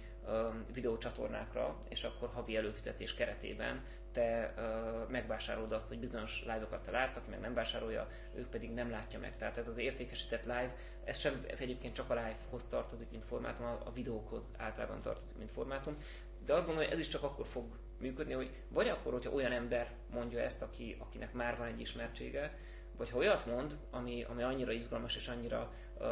[0.72, 3.84] videócsatornákra, és akkor havi előfizetés keretében
[4.14, 8.72] te uh, megvásárolod azt, hogy bizonyos live-okat te látsz, aki meg nem vásárolja, ők pedig
[8.72, 9.36] nem látja meg.
[9.36, 13.92] Tehát ez az értékesített live, ez sem egyébként csak a live-hoz tartozik, mint formátum, a,
[13.92, 15.96] videókhoz általában tartozik, mint formátum.
[16.44, 17.64] De azt gondolom, hogy ez is csak akkor fog
[17.98, 22.58] működni, hogy vagy akkor, hogyha olyan ember mondja ezt, aki, akinek már van egy ismertsége,
[22.96, 26.06] vagy ha olyat mond, ami, ami annyira izgalmas és annyira uh,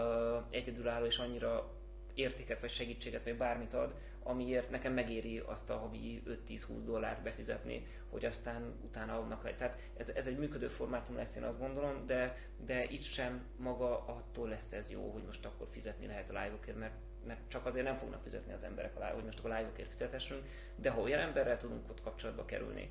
[0.50, 1.70] egyedülálló és annyira
[2.14, 7.86] értéket, vagy segítséget, vagy bármit ad, amiért nekem megéri azt a havi 5-10-20 dollárt befizetni,
[8.10, 9.54] hogy aztán utána adnak le.
[9.54, 14.06] Tehát ez, ez egy működő formátum lesz, én azt gondolom, de, de itt sem maga
[14.06, 16.94] attól lesz ez jó, hogy most akkor fizetni lehet a live mert
[17.26, 20.46] mert csak azért nem fognak fizetni az emberek a live, hogy most a live-okért fizetessünk,
[20.76, 22.90] de ha olyan emberrel tudunk ott kapcsolatba kerülni,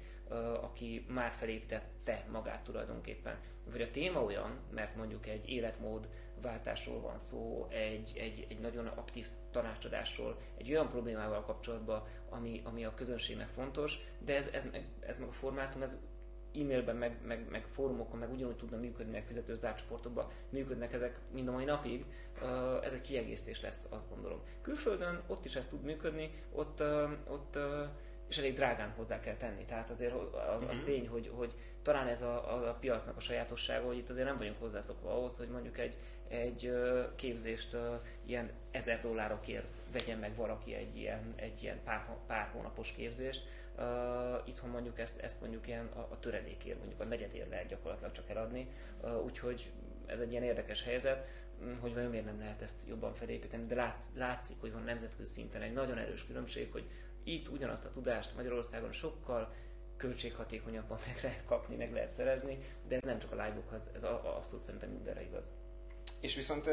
[0.61, 3.37] aki már felépítette magát tulajdonképpen,
[3.71, 6.07] vagy a téma olyan, mert mondjuk egy életmód
[6.41, 12.85] váltásról van szó, egy, egy, egy nagyon aktív tanácsadásról, egy olyan problémával kapcsolatban, ami, ami
[12.85, 14.69] a közönségnek fontos, de ez, ez,
[14.99, 15.99] ez meg a formátum, ez
[16.53, 21.47] e-mailben, meg, meg, meg fórumokon, meg ugyanúgy tudna működni, meg fizető zárcsoportokban működnek ezek mind
[21.47, 22.05] a mai napig,
[22.83, 24.41] ez egy kiegészítés lesz, azt gondolom.
[24.61, 26.83] Külföldön ott is ez tud működni, ott,
[27.27, 27.57] ott
[28.31, 29.65] és elég drágán hozzá kell tenni.
[29.65, 30.27] Tehát azért az,
[30.69, 30.85] az mm-hmm.
[30.85, 34.37] tény, hogy, hogy talán ez a, a, a piacnak a sajátossága, hogy itt azért nem
[34.37, 35.95] vagyunk hozzászokva ahhoz, hogy mondjuk egy,
[36.27, 36.71] egy
[37.15, 37.77] képzést
[38.25, 43.43] ilyen ezer dollárokért vegyen meg valaki egy ilyen, egy ilyen pár, pár hónapos képzést.
[43.77, 43.83] Uh,
[44.45, 48.29] itthon mondjuk ezt, ezt mondjuk ilyen a, a töredékért, mondjuk a negyedért lehet gyakorlatilag csak
[48.29, 48.67] eladni,
[49.01, 49.71] uh, úgyhogy
[50.05, 51.27] ez egy ilyen érdekes helyzet,
[51.59, 55.33] hm, hogy vajon miért nem lehet ezt jobban felépíteni, de látsz, látszik, hogy van nemzetközi
[55.33, 56.89] szinten egy nagyon erős különbség, hogy
[57.23, 59.53] itt ugyanazt a tudást Magyarországon sokkal
[59.97, 62.57] költséghatékonyabban meg lehet kapni, meg lehet szerezni,
[62.87, 65.45] de ez nem csak a live-okhoz, ez abszolút szerintem mindenre igaz.
[66.19, 66.69] És viszont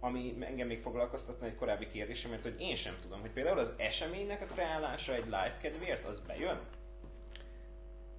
[0.00, 3.74] ami engem még foglalkoztatna egy korábbi kérdésem, mert hogy én sem tudom, hogy például az
[3.76, 6.60] eseménynek a kreálása egy live kedvéért, az bejön?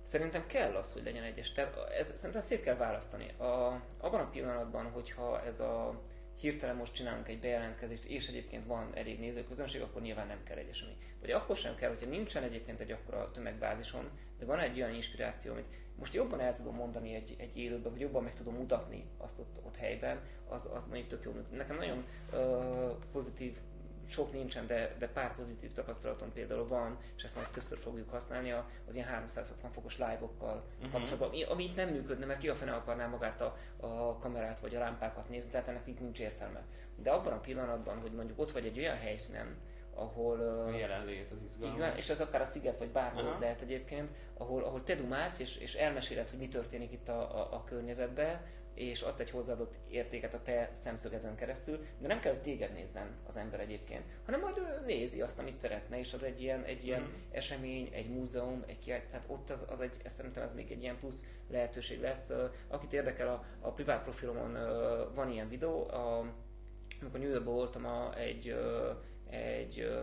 [0.04, 1.52] Szerintem kell az, hogy legyen egyes.
[1.52, 3.30] Tehát ez, szerintem szét kell választani.
[3.38, 6.02] A, abban a pillanatban, hogyha ez a
[6.40, 10.70] hirtelen most csinálunk egy bejelentkezést, és egyébként van elég nézőközönség, akkor nyilván nem kell egy
[10.70, 10.98] esemény.
[11.22, 14.10] Vagy akkor sem kell, hogyha nincsen egyébként egy akkora tömegbázison,
[14.40, 18.02] de van egy olyan inspiráció, amit most jobban el tudom mondani egy, egy élőben, vagy
[18.02, 21.32] jobban meg tudom mutatni azt ott, ott helyben, az, az mondjuk tök jó.
[21.52, 23.58] Nekem nagyon uh, pozitív
[24.10, 28.54] sok nincsen, de, de pár pozitív tapasztalatom például van, és ezt majd többször fogjuk használni
[28.88, 30.92] az ilyen 360 fokos live-okkal uh-huh.
[30.92, 34.76] kapcsolatban, ami itt nem működne, mert ki a fene akarná magát a, a kamerát vagy
[34.76, 36.64] a lámpákat nézni, tehát ennek itt nincs értelme.
[36.96, 39.58] De abban a pillanatban, hogy mondjuk ott vagy egy olyan helyszínen,
[39.94, 40.70] ahol...
[40.78, 41.78] Jelenlét az izgalmas.
[41.78, 43.40] Igen, és ez akár a sziget, vagy bárhol Aha.
[43.40, 47.54] lehet egyébként, ahol, ahol te dumálsz, és, és elmeséled, hogy mi történik itt a, a,
[47.54, 48.42] a környezetben,
[48.80, 53.08] és adsz egy hozzáadott értéket a te szemszögedön keresztül, de nem kell, hogy téged nézzen
[53.28, 56.86] az ember egyébként, hanem majd ő nézi azt, amit szeretne, és az egy ilyen, egy
[56.86, 57.14] ilyen mm.
[57.32, 60.82] esemény, egy múzeum, egy kiállítás, tehát ott az, az egy, ez szerintem ez még egy
[60.82, 62.32] ilyen plusz lehetőség lesz.
[62.68, 64.58] Akit érdekel, a, a privát profilomon
[65.14, 66.34] van ilyen videó, a,
[67.02, 68.56] amikor New Yorkban voltam a, egy
[69.30, 69.99] egy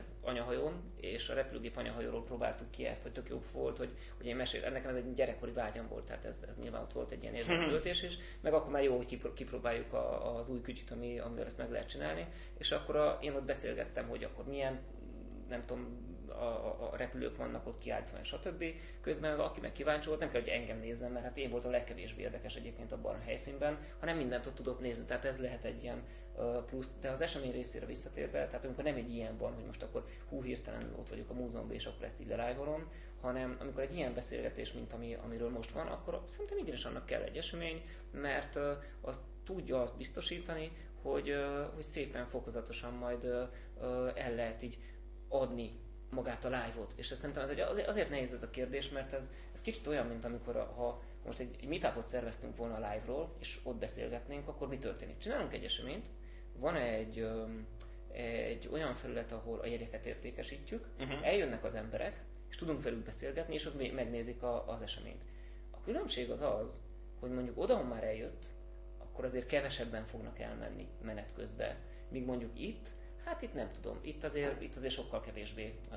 [0.00, 4.26] ez, anyahajón, és a repülőgép anyahajóról próbáltuk ki ezt, hogy tök jó volt, hogy, hogy
[4.26, 7.22] én mesél, ennek ez egy gyerekkori vágyam volt, tehát ez, ez nyilván ott volt egy
[7.22, 11.46] ilyen érzelmi is, meg akkor már jó, hogy kipróbáljuk a, az új kütyüt, ami, amivel
[11.46, 12.26] ezt meg lehet csinálni,
[12.58, 14.80] és akkor a, én ott beszélgettem, hogy akkor milyen,
[15.48, 18.64] nem tudom, a, a, repülők vannak ott kiállítva, stb.
[19.00, 21.72] Közben aki meg kíváncsi volt, nem kell, hogy engem nézzen, mert hát én voltam a
[21.72, 25.82] legkevésbé érdekes egyébként abban a helyszínben, hanem mindent ott tudott nézni, tehát ez lehet egy
[25.82, 26.02] ilyen
[26.66, 30.06] plusz, de az esemény részére visszatérve, tehát amikor nem egy ilyen van, hogy most akkor
[30.28, 34.14] hú, hirtelen ott vagyok a múzeumban, és akkor ezt így lelájvolom, hanem amikor egy ilyen
[34.14, 38.58] beszélgetés, mint ami, amiről most van, akkor szerintem igenis annak kell egy esemény, mert
[39.00, 40.72] azt tudja azt biztosítani,
[41.02, 41.34] hogy,
[41.74, 43.24] hogy szépen fokozatosan majd
[44.14, 44.78] el lehet így
[45.28, 45.78] adni
[46.10, 46.92] magát a live-ot.
[46.96, 49.86] És ez szerintem ez egy, azért, azért nehéz ez a kérdés, mert ez, ez kicsit
[49.86, 53.76] olyan, mint amikor a, ha most egy, egy meetupot szerveztünk volna a live-ról, és ott
[53.76, 55.18] beszélgetnénk, akkor mi történik?
[55.18, 56.06] Csinálunk egy eseményt,
[56.58, 57.28] van egy,
[58.12, 61.26] egy olyan felület, ahol a jegyeket értékesítjük, uh-huh.
[61.26, 65.22] eljönnek az emberek, és tudunk velük beszélgetni, és ott megnézik a, az eseményt.
[65.70, 66.80] A különbség az az,
[67.20, 68.44] hogy mondjuk oda, már eljött,
[68.98, 71.76] akkor azért kevesebben fognak elmenni menet közben.
[72.08, 72.88] Míg mondjuk itt,
[73.24, 75.96] hát itt nem tudom, itt azért, itt azért sokkal kevésbé uh,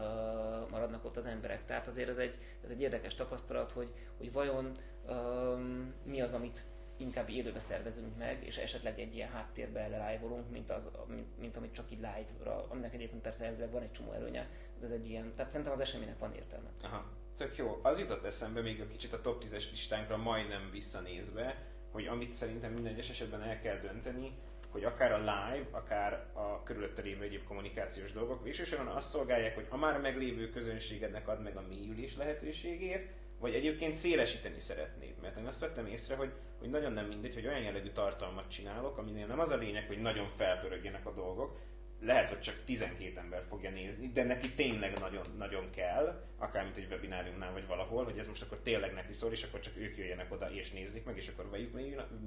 [0.69, 1.65] maradnak ott az emberek.
[1.65, 6.63] Tehát azért ez egy, ez egy érdekes tapasztalat, hogy, hogy vajon um, mi az, amit
[6.97, 11.73] inkább élőbe szervezünk meg, és esetleg egy ilyen háttérbe live mint, az, mint, mint amit
[11.73, 14.49] csak így live-ra, aminek egyébként persze elvileg van egy csomó előnye,
[14.79, 16.69] de ez egy ilyen, tehát szerintem az eseménynek van értelme.
[16.83, 17.05] Aha,
[17.37, 17.79] tök jó.
[17.81, 22.71] Az jutott eszembe még a kicsit a top 10-es listánkra majdnem visszanézve, hogy amit szerintem
[22.71, 24.37] minden egyes esetben el kell dönteni,
[24.73, 29.65] hogy akár a live, akár a körülötte lévő egyéb kommunikációs dolgok végsősorban azt szolgálják, hogy
[29.69, 35.13] a már meglévő közönségednek ad meg a mélyülés lehetőségét, vagy egyébként szélesíteni szeretnéd.
[35.21, 38.97] Mert én azt vettem észre, hogy, hogy nagyon nem mindegy, hogy olyan jellegű tartalmat csinálok,
[38.97, 41.59] aminél nem az a lényeg, hogy nagyon felpörögjenek a dolgok,
[42.05, 46.77] lehet, hogy csak 12 ember fogja nézni, de neki tényleg nagyon, nagyon kell, akár mint
[46.77, 49.97] egy webináriumnál vagy valahol, hogy ez most akkor tényleg neki szól, és akkor csak ők
[49.97, 51.73] jöjjenek oda és nézzék meg, és akkor velük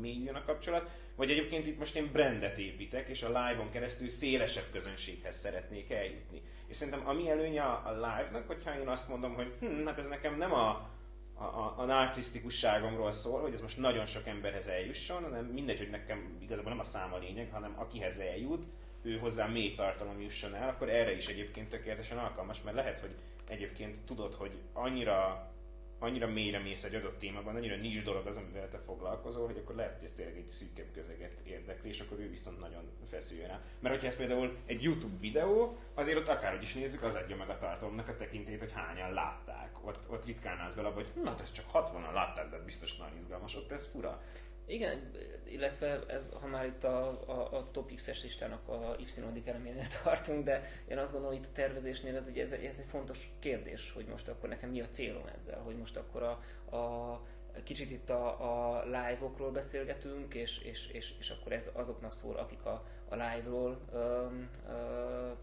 [0.01, 0.91] mélyüljön a kapcsolat.
[1.17, 6.43] Vagy egyébként itt most én brandet építek, és a live-on keresztül szélesebb közönséghez szeretnék eljutni.
[6.67, 10.37] És szerintem ami előnye a, live-nak, hogyha én azt mondom, hogy hm, hát ez nekem
[10.37, 10.95] nem a
[11.39, 15.91] a, a, a narcisztikusságomról szól, hogy ez most nagyon sok emberhez eljusson, hanem mindegy, hogy
[15.91, 18.65] nekem igazából nem a szám lényeg, hanem akihez eljut,
[19.21, 23.15] hozzá mély tartalom jusson el, akkor erre is egyébként tökéletesen alkalmas, mert lehet, hogy
[23.49, 25.51] egyébként tudod, hogy annyira
[25.99, 29.75] annyira mélyre mész egy adott témában, annyira nincs dolog az, amivel te foglalkozol, hogy akkor
[29.75, 33.61] lehet, hogy ez tényleg egy szűkebb közeget érdekli, és akkor ő viszont nagyon feszüljön rá.
[33.79, 37.49] Mert hogyha ez például egy YouTube videó, azért ott akárhogy is nézzük, az adja meg
[37.49, 39.87] a tartalomnak a tekintét, hogy hányan látták.
[39.87, 43.57] Ott, ott ritkán állsz vele, hogy na, ez csak 60-an látták, de biztos nagyon izgalmas,
[43.57, 44.23] ott ez fura.
[44.67, 45.11] Igen,
[45.45, 50.45] illetve ez, ha már itt a, a, a Top X-es listának a y eleménél tartunk,
[50.45, 54.07] de én azt gondolom, hogy itt a tervezésnél ez, ez, ez egy fontos kérdés, hogy
[54.07, 58.77] most akkor nekem mi a célom ezzel, hogy most akkor a, a kicsit itt a,
[58.79, 63.81] a live-okról beszélgetünk, és, és, és, és akkor ez azoknak szól, akik a, a live-ról
[63.93, 65.37] um, uh,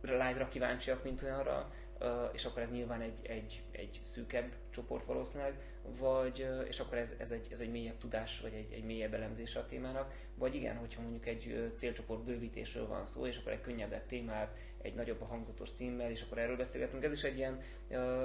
[0.00, 5.73] live-ra kíváncsiak, mint olyanra, uh, és akkor ez nyilván egy, egy, egy szűkebb csoport valószínűleg,
[5.98, 9.58] vagy, és akkor ez, ez, egy, ez egy mélyebb tudás, vagy egy, egy mélyebb elemzése
[9.58, 14.06] a témának, vagy igen, hogyha mondjuk egy célcsoport bővítésről van szó, és akkor egy könnyebb
[14.06, 17.04] témát, egy nagyobb a hangzatos címmel, és akkor erről beszélgetünk.
[17.04, 17.60] Ez is egy ilyen,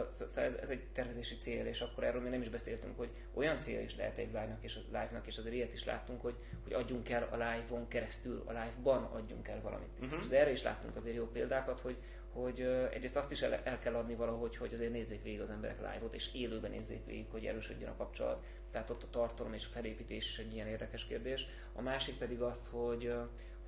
[0.10, 3.60] szóval ez, ez egy tervezési cél, és akkor erről még nem is beszéltünk, hogy olyan
[3.60, 6.74] cél is lehet egy live-nak és a live-nak, és azért ilyet is láttunk, hogy, hogy
[6.74, 9.90] adjunk el a live-on keresztül, a live-ban adjunk el valamit.
[10.02, 10.20] Uh-huh.
[10.20, 11.98] És de erre is láttunk azért jó példákat, hogy,
[12.34, 12.62] hogy
[12.92, 16.14] egyrészt azt is el, el kell adni valahogy, hogy azért nézzék végig az emberek live-ot,
[16.14, 18.44] és élőben nézzék végig, hogy erősödjön a kapcsolat.
[18.72, 21.48] Tehát ott a tartalom és a felépítés is egy ilyen érdekes kérdés.
[21.74, 23.14] A másik pedig az, hogy,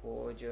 [0.01, 0.51] hogy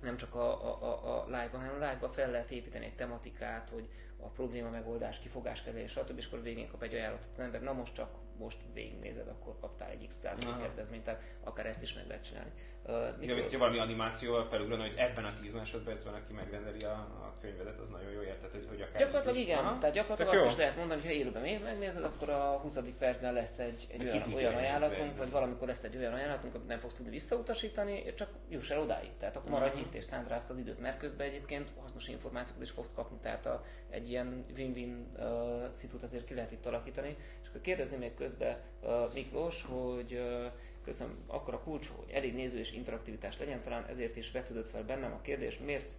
[0.00, 3.88] nem csak a, a, a, live-ban, hanem a live-ban fel lehet építeni egy tematikát, hogy
[4.20, 6.18] a probléma megoldás, kifogáskezelés, stb.
[6.18, 9.90] és akkor végén kap egy ajánlatot az ember, na most csak most végignézed, akkor kaptál
[9.90, 12.50] egy x százalék kedvezményt, tehát akár ezt is meg lehet csinálni.
[12.88, 16.92] Uh, Igen, mint hogyha valami animációval felugrana, hogy ebben a 10 másodpercben, aki megrendeli a,
[16.92, 19.42] a könyvedet, az nagyon jó érted, hogy, hogy akár Gyakorlatilag is.
[19.42, 19.78] igen, Aha.
[19.78, 20.56] tehát gyakorlatilag Tök azt jó.
[20.56, 22.78] is lehet mondani, hogy ha élőben még megnézed, akkor a 20.
[22.98, 25.18] percben lesz egy, egy olyan, olyan ajánlatunk, percben.
[25.18, 29.10] vagy valamikor lesz egy olyan ajánlatunk, amit nem fogsz tudni visszautasítani, csak juss el odáig.
[29.18, 29.86] Tehát akkor maradj uh-huh.
[29.86, 33.16] itt és szánd rá azt az időt, mert közben egyébként hasznos információkat is fogsz kapni,
[33.22, 35.24] tehát a, egy ilyen win-win uh,
[35.70, 37.16] szitut azért ki lehet itt alakítani.
[37.42, 40.52] És akkor kérdezi még közben uh, Miklós, hogy uh,
[40.88, 44.84] köszönöm, akkor a kulcs, hogy elég néző és interaktivitás legyen, talán ezért is vetődött fel
[44.84, 45.90] bennem a kérdés, miért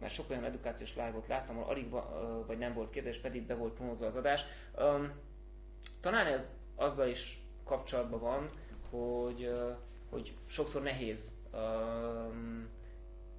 [0.00, 3.54] mert sok olyan edukációs live-ot láttam, ahol alig va, vagy nem volt kérdés, pedig be
[3.54, 4.44] volt promózva az adás.
[4.78, 5.12] Um,
[6.00, 8.50] talán ez azzal is kapcsolatban van,
[8.90, 9.50] hogy,
[10.10, 12.68] hogy sokszor nehéz um,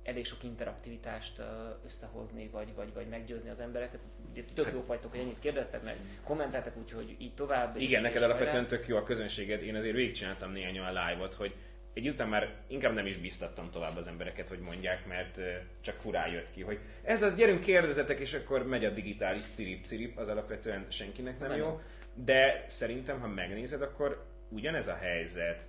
[0.04, 1.41] elég sok interaktivitást
[1.86, 4.02] összehozni, vagy, vagy, vagy meggyőzni az embereket.
[4.32, 7.76] Ugye tök hát- jó vagytok, hogy ennyit kérdeztek meg, kommenteltek, úgyhogy így tovább.
[7.76, 9.64] Igen, és, neked alapvetően tök jó a közönséged.
[9.64, 11.56] Én azért végigcsináltam néhány olyan live-ot, hogy
[11.94, 15.40] egy után már inkább nem is biztattam tovább az embereket, hogy mondják, mert
[15.82, 20.18] csak furán jött ki, hogy ez az, gyerünk kérdezetek, és akkor megy a digitális cirip-cirip,
[20.18, 21.82] az alapvetően senkinek nem, nem jó.
[22.14, 25.64] De szerintem, ha megnézed, akkor ugyanez a helyzet,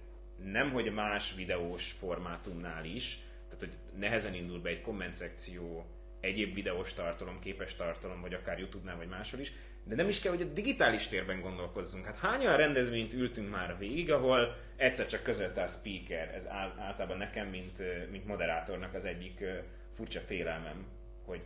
[0.45, 5.87] nem hogy más videós formátumnál is, tehát hogy nehezen indul be egy komment szekció,
[6.21, 9.53] egyéb videós tartalom, képes tartalom, vagy akár YouTube-nál, vagy máshol is,
[9.85, 12.05] de nem is kell, hogy a digitális térben gondolkozzunk.
[12.05, 16.47] Hát hány olyan rendezvényt ültünk már végig, ahol egyszer csak közölte a speaker, ez
[16.79, 19.45] általában nekem, mint, mint moderátornak az egyik
[19.93, 20.87] furcsa félelmem,
[21.25, 21.41] hogy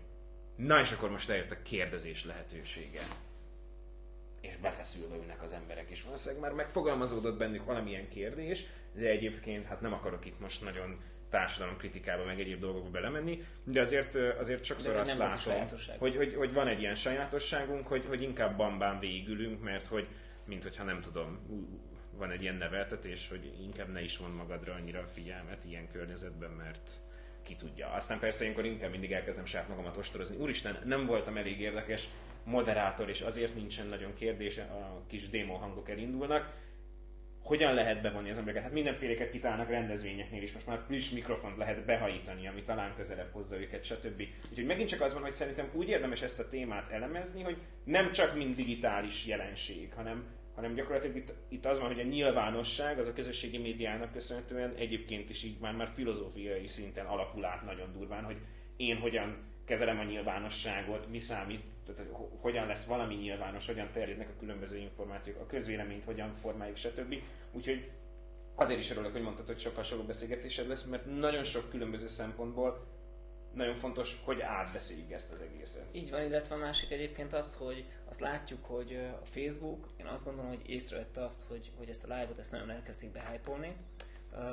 [0.57, 3.01] na és akkor most eljött a kérdezés lehetősége.
[4.41, 9.81] És befeszülve ülnek az emberek, és valószínűleg már megfogalmazódott bennük valamilyen kérdés, de egyébként hát
[9.81, 11.01] nem akarok itt most nagyon
[11.35, 15.67] társadalom kritikába, meg egyéb dolgokba belemenni, de azért, azért sokszor azt látom,
[15.99, 20.07] hogy, hogy, hogy, van egy ilyen sajátosságunk, hogy, hogy inkább bambán végülünk, mert hogy,
[20.45, 21.39] mint hogyha nem tudom,
[22.17, 26.51] van egy ilyen neveltetés, hogy inkább ne is von magadra annyira a figyelmet ilyen környezetben,
[26.51, 26.91] mert
[27.43, 27.89] ki tudja.
[27.89, 30.37] Aztán persze ilyenkor inkább mindig elkezdem saját magamat ostorozni.
[30.37, 32.09] Úristen, nem voltam elég érdekes
[32.45, 36.53] moderátor, és azért nincsen nagyon kérdés, a kis démon hangok elindulnak
[37.45, 38.63] hogyan lehet bevonni az embereket?
[38.63, 43.61] Hát mindenféleket kitálnak rendezvényeknél is, most már plusz mikrofont lehet behajítani, ami talán közelebb hozza
[43.61, 44.23] őket, stb.
[44.51, 48.13] Úgyhogy megint csak az van, hogy szerintem úgy érdemes ezt a témát elemezni, hogy nem
[48.13, 50.25] csak mint digitális jelenség, hanem,
[50.55, 55.31] hanem gyakorlatilag itt, itt az van, hogy a nyilvánosság az a közösségi médiának köszönhetően egyébként
[55.31, 58.37] is így már, már filozófiai szinten alakul át nagyon durván, hogy
[58.77, 64.39] én hogyan kezelem a nyilvánosságot, mi számít, tehát hogyan lesz valami nyilvános, hogyan terjednek a
[64.39, 67.15] különböző információk, a közvéleményt hogyan formáljuk, stb.
[67.53, 67.91] Úgyhogy
[68.55, 72.87] azért is örülök, hogy mondtad, hogy sok hasonló beszélgetésed lesz, mert nagyon sok különböző szempontból
[73.55, 75.87] nagyon fontos, hogy átbeszéljük ezt az egészet.
[75.93, 80.25] Így van, illetve a másik egyébként az, hogy azt látjuk, hogy a Facebook, én azt
[80.25, 83.77] gondolom, hogy észrevette azt, hogy, hogy ezt a live-ot ezt nagyon elkezdték behypolni,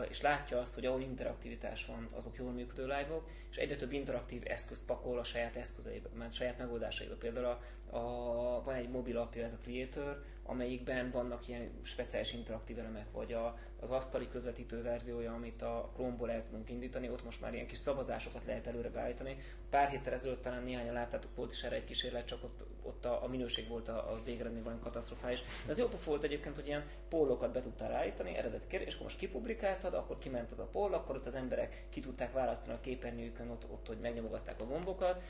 [0.09, 3.21] és látja azt, hogy ahol interaktivitás van, azok jól működő live
[3.51, 7.15] és egyre több interaktív eszközt pakol a saját eszközeibe, mert saját megoldásaiba.
[7.15, 7.59] Például a,
[7.97, 13.33] a, van egy mobil apja, ez a Creator, amelyikben vannak ilyen speciális interaktív elemek, vagy
[13.33, 17.67] a, az asztali közvetítő verziója, amit a Chrome-ból el tudunk indítani, ott most már ilyen
[17.67, 19.37] kis szavazásokat lehet előre beállítani.
[19.69, 23.23] Pár héttel ezelőtt talán néhányan láttátok, volt is erre egy kísérlet, csak ott, ott a,
[23.23, 25.43] a minőség volt a, a végeredmény valami katasztrofális.
[25.65, 29.05] De az jó volt egyébként, hogy ilyen pólokat be tudtál állítani, eredeti kérdés, és akkor
[29.05, 32.81] most kipublikáltad, akkor kiment az a poll, akkor ott az emberek ki tudták választani a
[32.81, 35.21] képernyőjükön ott, ott hogy megnyomogatták a gombokat,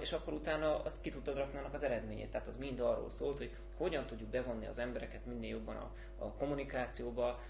[0.00, 2.30] és akkor utána azt ki tudtad rakni annak az eredményét.
[2.30, 6.32] Tehát az mind arról szólt, hogy hogyan tudjuk bevonni az embereket minél jobban a, a
[6.32, 7.40] kommunikációba,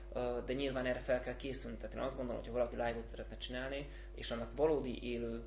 [0.45, 1.76] de nyilván erre fel kell készülni.
[1.76, 5.43] Tehát én azt gondolom, hogy ha valaki live-ot szeretne csinálni, és annak valódi élő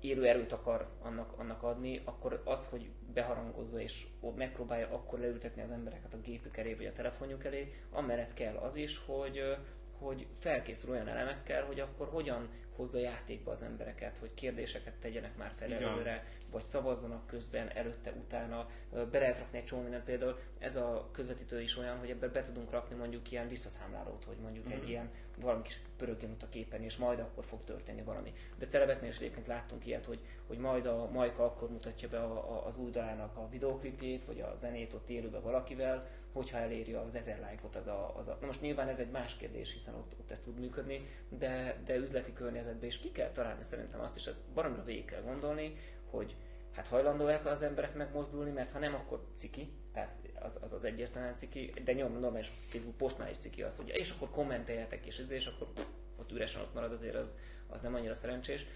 [0.00, 4.06] élő erőt akar annak, annak adni, akkor az, hogy beharangozza és
[4.36, 8.76] megpróbálja akkor leültetni az embereket a gépük elé vagy a telefonjuk elé, amellett kell az
[8.76, 9.56] is, hogy,
[9.98, 15.52] hogy felkészül olyan elemekkel, hogy akkor hogyan hozza játékba az embereket, hogy kérdéseket tegyenek már
[15.56, 18.68] fel előre, vagy szavazzanak közben, előtte, utána.
[18.90, 22.42] Be lehet rakni egy csomó mindent, például ez a közvetítő is olyan, hogy ebbe be
[22.42, 24.70] tudunk rakni mondjuk ilyen visszaszámlálót, hogy mondjuk mm.
[24.70, 24.88] egy mhm.
[24.88, 28.32] ilyen valami kis pörögjön ott a képen, és majd akkor fog történni valami.
[28.58, 32.32] De Celebetnél is egyébként láttunk ilyet, hogy, hogy majd a Majka akkor mutatja be a,
[32.32, 37.16] a, az új dalának a videoklipjét, vagy a zenét ott élőbe valakivel, hogyha eléri az
[37.16, 38.36] ezer lájkot az a, az a...
[38.40, 41.96] Na most nyilván ez egy más kérdés, hiszen ott, ott ez tud működni, de, de
[41.96, 45.76] üzleti környezetben is ki kell találni szerintem azt, és ezt baromra végig kell gondolni,
[46.10, 46.36] hogy
[46.72, 51.34] hát hajlandóak az emberek megmozdulni, mert ha nem, akkor ciki, tehát az az, az egyértelműen
[51.34, 55.46] ciki, de nyom, normális Facebook posztnál is ciki azt, hogy és akkor kommenteljetek, és, és
[55.46, 55.68] akkor
[56.16, 58.66] ott üresen ott marad, azért az, az nem annyira szerencsés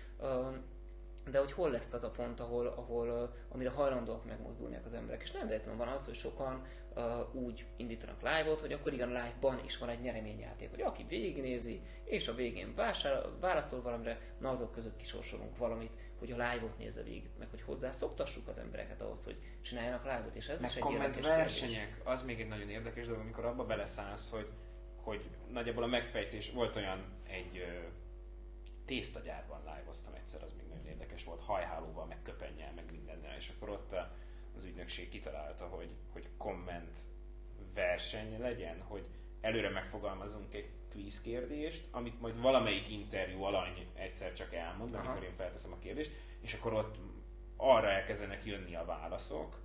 [1.30, 5.22] de hogy hol lesz az a pont, ahol, ahol amire hajlandóak megmozdulni az emberek.
[5.22, 9.60] És nem véletlenül van az, hogy sokan uh, úgy indítanak live-ot, hogy akkor igen, live-ban
[9.64, 14.72] is van egy nyereményjáték, hogy aki végignézi, és a végén vásár, válaszol valamire, na azok
[14.72, 19.36] között kisorsolunk valamit, hogy a live-ot nézze végig, meg hogy hozzászoktassuk az embereket ahhoz, hogy
[19.60, 22.04] csináljanak live-ot, és ez meg is egy érdekes versenyek, kérdés.
[22.04, 24.48] az még egy nagyon érdekes dolog, amikor abba beleszállsz, hogy,
[24.96, 27.88] hogy nagyjából a megfejtés, volt olyan egy ö,
[28.84, 33.94] tésztagyárban live-oztam egyszer, az még érdekes volt, hajhálóval, meg köpennyel, meg mindennel, és akkor ott
[34.56, 36.94] az ügynökség kitalálta, hogy, hogy komment
[37.74, 39.06] verseny legyen, hogy
[39.40, 45.04] előre megfogalmazunk egy quiz kérdést, amit majd valamelyik interjú alany egyszer csak elmond, Aha.
[45.04, 46.96] amikor én felteszem a kérdést, és akkor ott
[47.56, 49.58] arra elkezdenek jönni a válaszok,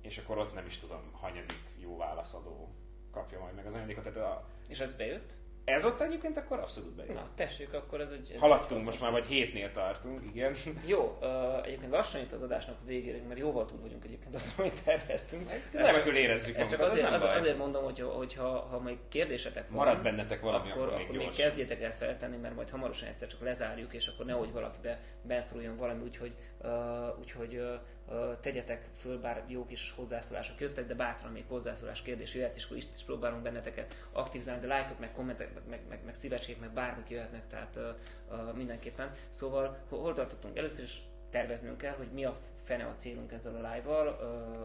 [0.00, 2.74] és akkor ott nem is tudom, hanyadik jó válaszadó
[3.10, 4.04] kapja majd meg az ajándékot.
[4.04, 4.48] Tehát a...
[4.68, 5.34] És ez bejött?
[5.68, 7.14] Ez ott egyébként akkor abszolút bejön.
[7.14, 8.36] Na, tessék, akkor ez egy...
[8.38, 10.54] Haladtunk, most már vagy hétnél tartunk, igen.
[10.86, 14.82] Jó, uh, egyébként lassan itt az adásnak végére, mert jóval túl vagyunk egyébként azon, amit
[14.84, 15.50] terveztünk.
[15.72, 20.02] Remekül érezzük ezt csak azért, az, azért mondom, hogy, hogy ha, majd kérdésetek van, Marad
[20.02, 23.40] bennetek valami, akkor, akkor, akkor még, még kezdjétek el feltenni, mert majd hamarosan egyszer csak
[23.40, 26.32] lezárjuk, és akkor nehogy valaki be, benszoruljon valami, úgyhogy,
[27.18, 27.62] úgyhogy
[28.40, 32.76] tegyetek föl, bár jó kis hozzászólások jöttek, de bátran még hozzászólás kérdés jöhet, és akkor
[32.76, 36.70] is, is próbálunk benneteket aktivizálni, de lájkok, meg kommentek, meg, meg, meg, meg szívecsék, meg
[36.70, 37.78] bármik jöhetnek, tehát
[38.54, 39.10] mindenképpen.
[39.28, 40.58] Szóval hol tartottunk?
[40.58, 42.36] Először is terveznünk kell, hogy mi a
[42.68, 44.08] fene a célunk ezzel a live-val,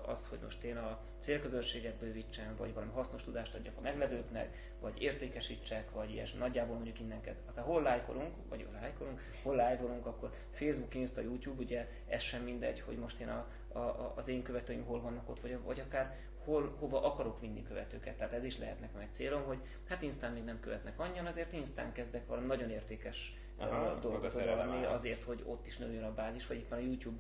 [0.06, 5.02] az, hogy most én a célközönséget bővítsem, vagy valami hasznos tudást adjak a meglevőknek, vagy
[5.02, 6.40] értékesítsek, vagy ilyesmi.
[6.40, 7.40] Nagyjából mondjuk innen kezd.
[7.48, 12.44] Aztán hol lájkolunk, vagy hol lájkolunk, hol live akkor Facebook, Insta, YouTube, ugye ez sem
[12.44, 13.48] mindegy, hogy most én a,
[13.80, 18.16] a, az én követőim hol vannak ott, vagy, vagy akár hol, hova akarok vinni követőket.
[18.18, 21.54] Tehát ez is lehet nekem egy célom, hogy hát Instán még nem követnek annyian, azért
[21.54, 26.48] Instán kezdek valami nagyon értékes Aha, dolgot odaadni azért, hogy ott is nőjön a bázis,
[26.48, 27.18] vagy éppen a YouTube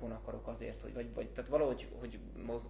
[0.00, 2.18] bon akarok azért, hogy, vagy, vagy tehát valahogy hogy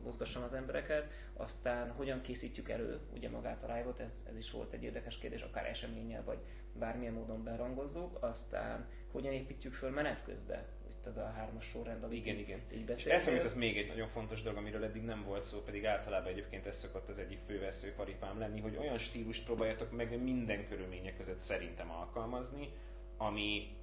[0.05, 4.73] mozgassam az embereket, aztán hogyan készítjük elő ugye magát a live ez, ez is volt
[4.73, 6.39] egy érdekes kérdés, akár eseménnyel, vagy
[6.73, 12.19] bármilyen módon berangozzuk, aztán hogyan építjük föl menet közben, itt az a hármas sorrend, amit
[12.19, 12.61] igen, igen.
[12.73, 13.21] így beszélünk.
[13.21, 16.67] És eszembe még egy nagyon fontos dolog, amiről eddig nem volt szó, pedig általában egyébként
[16.67, 21.39] ez szokott az egyik fővesző paripám lenni, hogy olyan stílust próbáljatok meg minden körülmények között
[21.39, 22.69] szerintem alkalmazni,
[23.17, 23.77] ami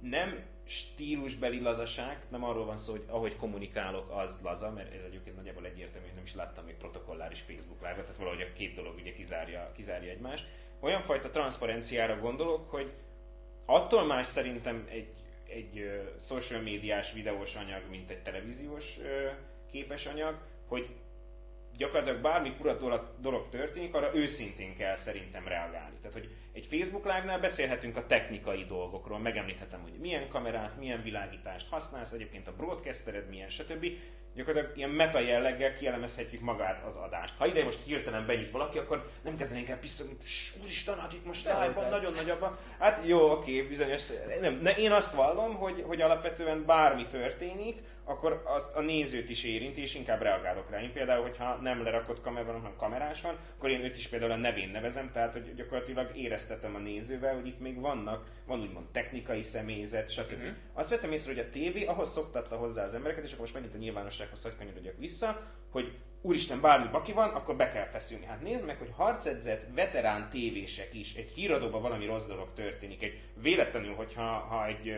[0.00, 5.36] nem stílusbeli lazaság, nem arról van szó, hogy ahogy kommunikálok, az laza, mert ez egyébként
[5.36, 8.94] nagyjából egyértelmű, hogy nem is láttam még protokolláris Facebook live tehát valahogy a két dolog
[8.94, 10.46] ugye kizárja, kizárja egymást.
[10.80, 12.92] Olyan fajta transzparenciára gondolok, hogy
[13.64, 15.12] attól más szerintem egy,
[15.48, 18.98] egy social médiás videós anyag, mint egy televíziós
[19.70, 20.88] képes anyag, hogy
[21.76, 22.74] gyakorlatilag bármi fura
[23.20, 25.96] dolog, történik, arra őszintén kell szerintem reagálni.
[26.00, 31.68] Tehát, hogy Egy Facebook Live-nál beszélhetünk a technikai dolgokról, megemlíthetem, hogy milyen kamerát, milyen világítást
[31.68, 33.86] használsz, egyébként a broadcastered milyen, stb
[34.34, 37.34] gyakorlatilag ilyen meta jelleggel kielemezhetjük magát az adást.
[37.38, 40.12] Ha ide most hirtelen benyit valaki, akkor nem kezdenénk el piszolni,
[40.62, 42.58] úristen, hát itt most live nagyon nagyabban.
[42.78, 44.06] Hát jó, oké, bizonyos,
[44.40, 49.44] nem, ne, én azt vallom, hogy, hogy alapvetően bármi történik, akkor azt a nézőt is
[49.44, 50.82] érinti, és inkább reagálok rá.
[50.82, 54.32] Én például, hogyha nem lerakott kamera van, hanem kamerás van, akkor én őt is például
[54.32, 58.86] a nevén nevezem, tehát hogy gyakorlatilag éreztetem a nézővel, hogy itt még vannak, van úgymond
[58.86, 60.32] technikai személyzet, stb.
[60.32, 60.54] Uh-huh.
[60.72, 63.74] Azt vettem észre, hogy a tévé ahhoz szoktatta hozzá az embereket, és akkor most megint
[63.74, 65.40] a nyilvánossághoz hogy kanyarodjak vissza,
[65.70, 65.92] hogy
[66.24, 68.24] úristen, bármi baki van, akkor be kell feszülni.
[68.24, 73.02] Hát nézd meg, hogy harcedzett veterán tévések is, egy híradóban valami rossz dolog történik.
[73.02, 74.94] Egy véletlenül, hogyha ha egy,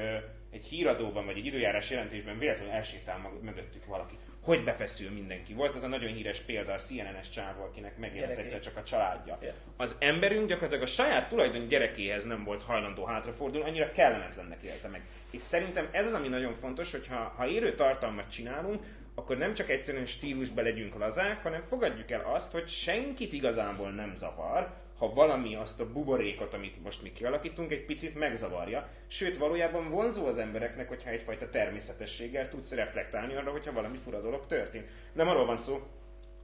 [0.56, 5.54] egy híradóban vagy egy időjárás jelentésben véletlenül elsétál mögöttük valaki, hogy befeszül mindenki.
[5.54, 9.38] Volt az a nagyon híres példa a CNN-es csávó, akinek megjelent egyszer csak a családja.
[9.40, 9.54] Yeah.
[9.76, 15.02] Az emberünk gyakorlatilag a saját tulajdon gyerekéhez nem volt hajlandó hátrafordulni, annyira kellemetlennek élte meg.
[15.30, 18.84] És szerintem ez az, ami nagyon fontos, hogy ha, ha élő tartalmat csinálunk,
[19.14, 24.14] akkor nem csak egyszerűen stílusba legyünk lazák, hanem fogadjuk el azt, hogy senkit igazából nem
[24.14, 28.88] zavar, ha valami azt a buborékot, amit most mi kialakítunk, egy picit megzavarja.
[29.06, 34.46] Sőt, valójában vonzó az embereknek, hogyha egyfajta természetességgel tudsz reflektálni arra, hogyha valami fura dolog
[34.46, 34.88] történt.
[35.12, 35.82] Nem arról van szó,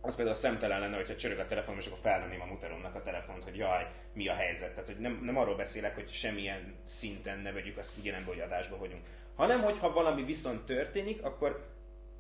[0.01, 3.45] az például szemtelen lenne, hogyha csörög a telefon, és akkor felvenném a muteromnak a telefont,
[3.45, 4.71] hogy jaj, mi a helyzet.
[4.71, 8.77] Tehát, hogy nem, nem arról beszélek, hogy semmilyen szinten ne vegyük azt figyelembe, hogy adásba
[8.77, 9.03] vagyunk.
[9.37, 11.72] Hanem, hogyha valami viszont történik, akkor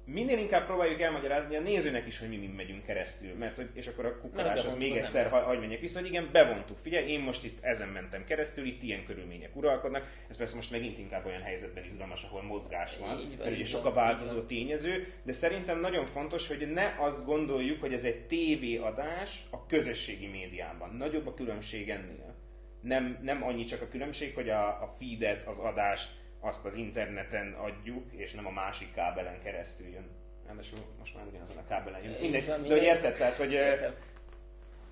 [0.04, 3.86] minél inkább próbáljuk elmagyarázni a nézőnek is, hogy mi mind megyünk keresztül, mert hogy, és
[3.86, 6.78] akkor a kukorás az még egyszer ha, hagy menjek vissza, hogy igen, bevontuk.
[6.78, 10.06] Figyelj, én most itt ezen mentem keresztül, itt ilyen körülmények uralkodnak.
[10.28, 13.64] Ez persze most megint inkább olyan helyzetben izgalmas, ahol mozgás van, így van mert ugye
[13.64, 18.26] sok a változó tényező, de szerintem nagyon fontos, hogy ne azt gondoljuk, hogy ez egy
[18.26, 20.94] tévéadás a közösségi médiában.
[20.96, 22.34] Nagyobb a különbség ennél.
[22.80, 26.10] Nem, nem annyi csak a különbség, hogy a, a feedet, az adást
[26.44, 30.10] azt az interneten adjuk, és nem a másik kábelen keresztül jön.
[30.46, 32.16] Ráadásul most már ugyanazon a kábelen jön.
[32.20, 33.94] Mindegy, de hogy érted, tehát, hogy értem.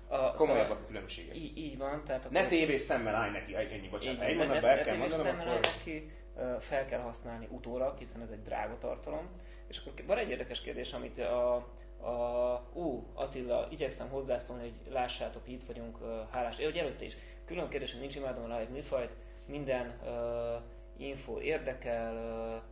[0.07, 1.35] a, komolyabbak szóval, a különbségek.
[1.35, 2.03] Így, így van.
[2.05, 2.41] Tehát akkor...
[2.41, 4.21] Ne tévés szemmel állj neki, ennyi, bocsánat.
[4.21, 5.59] Egy mondatba el kell mondanom, akkor...
[5.59, 6.11] neki,
[6.59, 9.29] fel kell használni utólag, hiszen ez egy drága tartalom.
[9.67, 11.55] És akkor van egy érdekes kérdés, amit a,
[12.01, 15.97] a, ú, Attila, igyekszem hozzászólni, hogy lássátok, itt vagyunk,
[16.31, 16.59] hálás.
[16.59, 17.17] Én, hogy előtte is.
[17.45, 19.11] Külön kérdés, hogy nincs imádom a live műfajt,
[19.45, 20.61] minden uh,
[21.01, 22.63] info érdekel,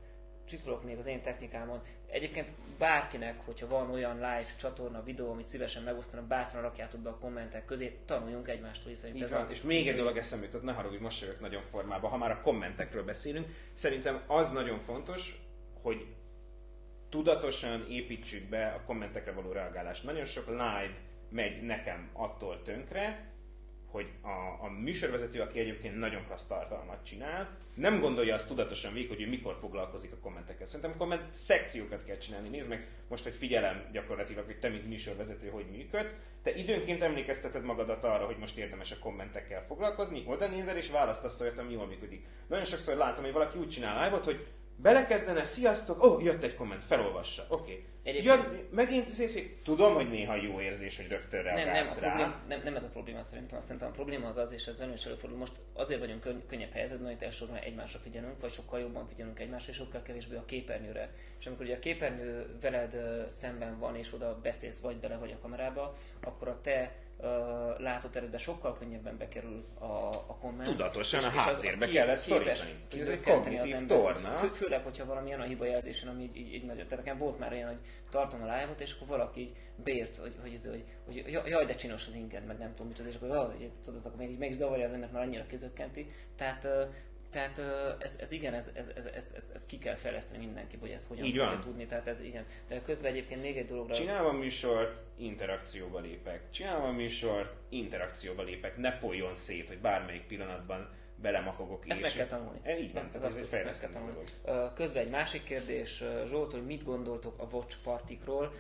[0.46, 1.82] csiszolok még az én technikámon.
[2.08, 7.18] Egyébként bárkinek, hogyha van olyan live csatorna, videó, amit szívesen megosztanak, bátran rakjátok be a
[7.18, 9.46] kommentek közé, tanuljunk egymástól, hiszen ez van.
[9.46, 9.50] A...
[9.50, 12.42] És még egy dolog eszembe jutott, ne haragudj, most jövök nagyon formába, ha már a
[12.42, 15.42] kommentekről beszélünk, szerintem az nagyon fontos,
[15.82, 16.06] hogy
[17.10, 20.04] tudatosan építsük be a kommentekre való reagálást.
[20.04, 20.98] Nagyon sok live
[21.30, 23.32] megy nekem attól tönkre,
[23.92, 29.10] hogy a, a műsorvezető, aki egyébként nagyon klassz tartalmat csinál, nem gondolja azt tudatosan végig,
[29.10, 30.66] hogy ő mikor foglalkozik a kommentekkel.
[30.66, 32.50] Szerintem komment szekciókat kell csinálni.
[32.50, 36.16] Nézd meg most, hogy figyelem gyakorlatilag, hogy te, mint műsorvezető, hogy működsz.
[36.44, 41.42] Te időnként emlékezteted magadat arra, hogy most érdemes a kommentekkel foglalkozni, oda nézel és választasz
[41.42, 42.26] olyat, ami jól működik.
[42.48, 46.56] Nagyon sokszor látom, hogy valaki úgy csinál live hogy belekezdene, sziasztok, ó, oh, jött egy
[46.56, 47.62] komment, felolvassa, oké.
[47.62, 47.86] Okay.
[48.10, 48.44] Egyébként...
[48.44, 52.42] Ja, megint szép, tudom, hogy néha jó érzés, hogy rögtön reagálsz nem, nem, rá.
[52.48, 53.62] nem, nem, ez a probléma szerintem.
[53.62, 55.38] Szerintem a probléma az az, és ez velünk is előfordul.
[55.40, 59.72] Most azért vagyunk könny- könnyebb helyzetben, hogy elsősorban egymásra figyelünk, vagy sokkal jobban figyelünk egymásra,
[59.72, 61.10] és sokkal kevésbé a képernyőre.
[61.40, 62.96] És amikor ugye a képernyő veled
[63.30, 68.38] szemben van, és oda beszélsz vagy bele, vagy a kamerába, akkor a te uh, látóteredbe
[68.38, 69.86] sokkal könnyebben bekerül a,
[70.28, 70.70] a komment.
[70.70, 72.84] Tudatosan és, a háttérbe kell ezt szorítani.
[72.96, 74.32] Ez egy kognitív torna.
[74.32, 76.88] Fő, főleg, hogyha valamilyen a hibajelzésen, ami így, így, így nagyon.
[76.88, 80.36] Tehát nekem volt már olyan, hogy tartom a live-ot, és akkor valaki így bért, hogy,
[80.42, 83.46] hogy, hogy, hogy, hogy jaj, de csinos az inged, meg nem tudom mit, és akkor
[83.46, 86.12] hogy, tudod, akkor még, még zavarja az embert, mert annyira közökkenti.
[86.36, 86.68] Tehát
[87.30, 87.62] tehát
[88.00, 91.08] ez, ez igen, ez, ez, ez, ez, ez, ez ki kell fejleszteni mindenki, hogy ezt
[91.08, 91.62] hogyan Így van.
[91.62, 91.86] tudni.
[91.86, 92.46] Tehát ez igen.
[92.68, 93.94] De közben egyébként még egy dologra...
[93.94, 96.50] Csinálom a műsort, interakcióba lépek.
[96.50, 98.78] Csinálom a műsort, interakcióba lépek.
[98.78, 100.90] Ne folyjon szét, hogy bármelyik pillanatban
[101.22, 102.60] belemakogok Ezt meg kell tanulni.
[102.64, 104.24] E, így van, ezt, ez, ez, ez meg kell tanulni.
[104.76, 108.54] Közben egy másik kérdés, Zsolt, hogy mit gondoltok a Watch Partikról?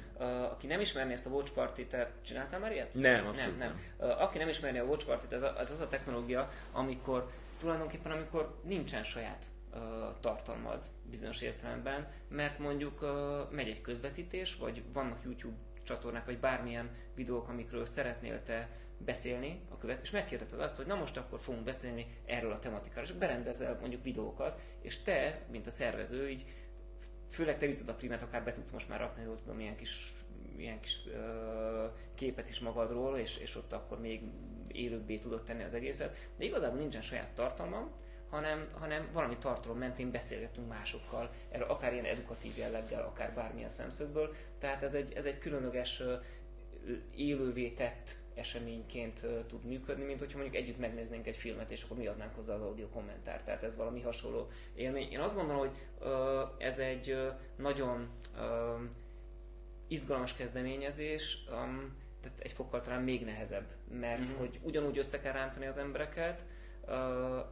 [0.51, 2.93] Aki nem ismerné ezt a Watch Party, te csináltál már ilyet?
[2.93, 3.81] Nem, abszolút nem.
[3.99, 4.09] nem.
[4.09, 9.45] Aki nem ismerné a Watch Party, ez az a technológia, amikor tulajdonképpen amikor nincsen saját
[9.73, 9.79] uh,
[10.19, 13.09] tartalmad bizonyos értelemben, mert mondjuk uh,
[13.51, 19.77] megy egy közvetítés, vagy vannak YouTube csatornák, vagy bármilyen videók, amikről szeretnél te beszélni a
[19.77, 23.77] követ, és megkérdezted azt, hogy na most akkor fogunk beszélni erről a tematikáról, és berendezel
[23.79, 26.45] mondjuk videókat, és te, mint a szervező, így
[27.29, 30.13] főleg te viszed a primet, akár be tudsz most már rakni, jól tudom, ilyen kis,
[30.57, 34.21] ilyen kis uh, képet is magadról, és, és ott akkor még
[34.71, 37.91] élőbbé tudod tenni az egészet, de igazából nincsen saját tartalmam,
[38.29, 44.35] hanem, hanem valami tartalom mentén beszélgetünk másokkal, erről akár ilyen edukatív jelleggel, akár bármilyen szemszögből.
[44.59, 46.03] Tehát ez egy, ez egy különleges
[47.15, 52.07] élővé tett eseményként tud működni, mint hogyha mondjuk együtt megnéznénk egy filmet, és akkor mi
[52.07, 53.45] adnánk hozzá az audio kommentárt.
[53.45, 55.11] Tehát ez valami hasonló élmény.
[55.11, 55.77] Én azt gondolom, hogy
[56.57, 57.17] ez egy
[57.55, 58.09] nagyon
[59.87, 61.45] izgalmas kezdeményezés,
[62.21, 64.37] tehát egy fokkal talán még nehezebb, mert mm-hmm.
[64.37, 66.41] hogy ugyanúgy össze kell rántani az embereket,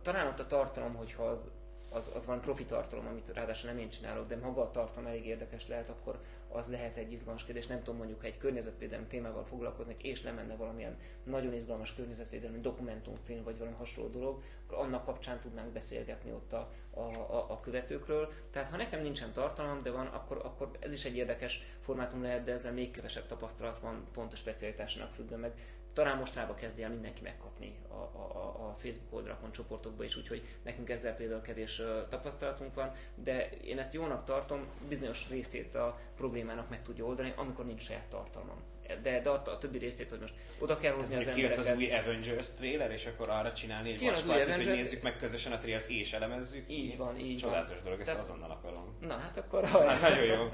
[0.01, 1.49] talán ott a tartalom, hogyha az,
[1.91, 5.25] az, az van profi tartalom, amit ráadásul nem én csinálok, de maga a tartalom elég
[5.25, 6.19] érdekes lehet, akkor
[6.57, 7.67] az lehet egy izgalmas kérdés.
[7.67, 13.43] Nem tudom, mondjuk, ha egy környezetvédelmi témával foglalkoznék, és lemenne valamilyen nagyon izgalmas környezetvédelmi dokumentumfilm,
[13.43, 18.31] vagy valami hasonló dolog, akkor annak kapcsán tudnánk beszélgetni ott a, a, a, a követőkről.
[18.51, 22.43] Tehát ha nekem nincsen tartalom, de van, akkor, akkor ez is egy érdekes formátum lehet,
[22.43, 25.53] de ezzel még kevesebb tapasztalat van, pont a specialitásának függően meg
[25.97, 30.89] talán mostanában kezdi el mindenki megkapni a, a, a Facebook oldalakon, csoportokba is, úgyhogy nekünk
[30.89, 36.81] ezzel például kevés tapasztalatunk van, de én ezt jónak tartom, bizonyos részét a problémának meg
[36.83, 38.57] tudja oldani, amikor nincs saját tartalmam
[39.01, 41.57] de, de a, a többi részét, hogy most oda kell hozni Tehát az embereket.
[41.57, 45.57] az új Avengers trailer, és akkor arra csinálni egy vaspartit, hogy nézzük meg közösen a
[45.57, 46.63] trailert és elemezzük.
[46.67, 47.83] Így van, így Csodálatos van.
[47.83, 48.97] dolog, ezt Tehát, azonnal akarom.
[48.99, 49.65] Na hát akkor...
[49.65, 50.43] Hát, nagyon jó.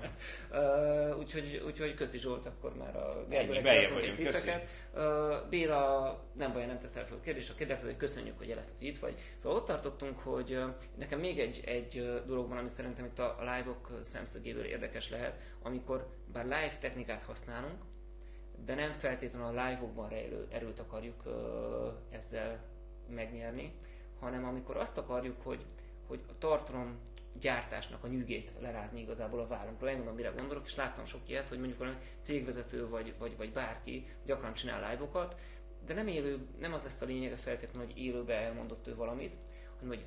[0.51, 3.61] uh, úgyhogy, úgyhogy köszi Zsolt, akkor már a Ennyi,
[3.93, 4.51] vagyunk, köszi.
[4.93, 8.77] Uh, Béla, nem baj, nem teszel fel a kérdés, a kérdés, hogy köszönjük, hogy jelezted,
[8.77, 9.13] hogy itt vagy.
[9.37, 10.63] Szóval ott tartottunk, hogy uh,
[10.97, 16.07] nekem még egy, egy dolog van, ami szerintem itt a live-ok szemszögéből érdekes lehet, amikor
[16.33, 17.81] bár live technikát használunk,
[18.65, 21.23] de nem feltétlenül a live-okban rejlő erőt akarjuk
[22.09, 22.59] ezzel
[23.07, 23.73] megnyerni,
[24.19, 25.65] hanem amikor azt akarjuk, hogy,
[26.07, 26.99] hogy a tartalom
[27.39, 29.89] gyártásnak a nyűgét lerázni igazából a vállunkról.
[29.89, 34.07] Megmondom, mire gondolok, és láttam sok ilyet, hogy mondjuk valami cégvezető vagy, vagy, vagy bárki
[34.25, 35.41] gyakran csinál live-okat,
[35.85, 39.35] de nem élő, nem az lesz a lényege feltétlenül, hogy élőbe elmondott ő valamit,
[39.79, 40.05] hanem hogy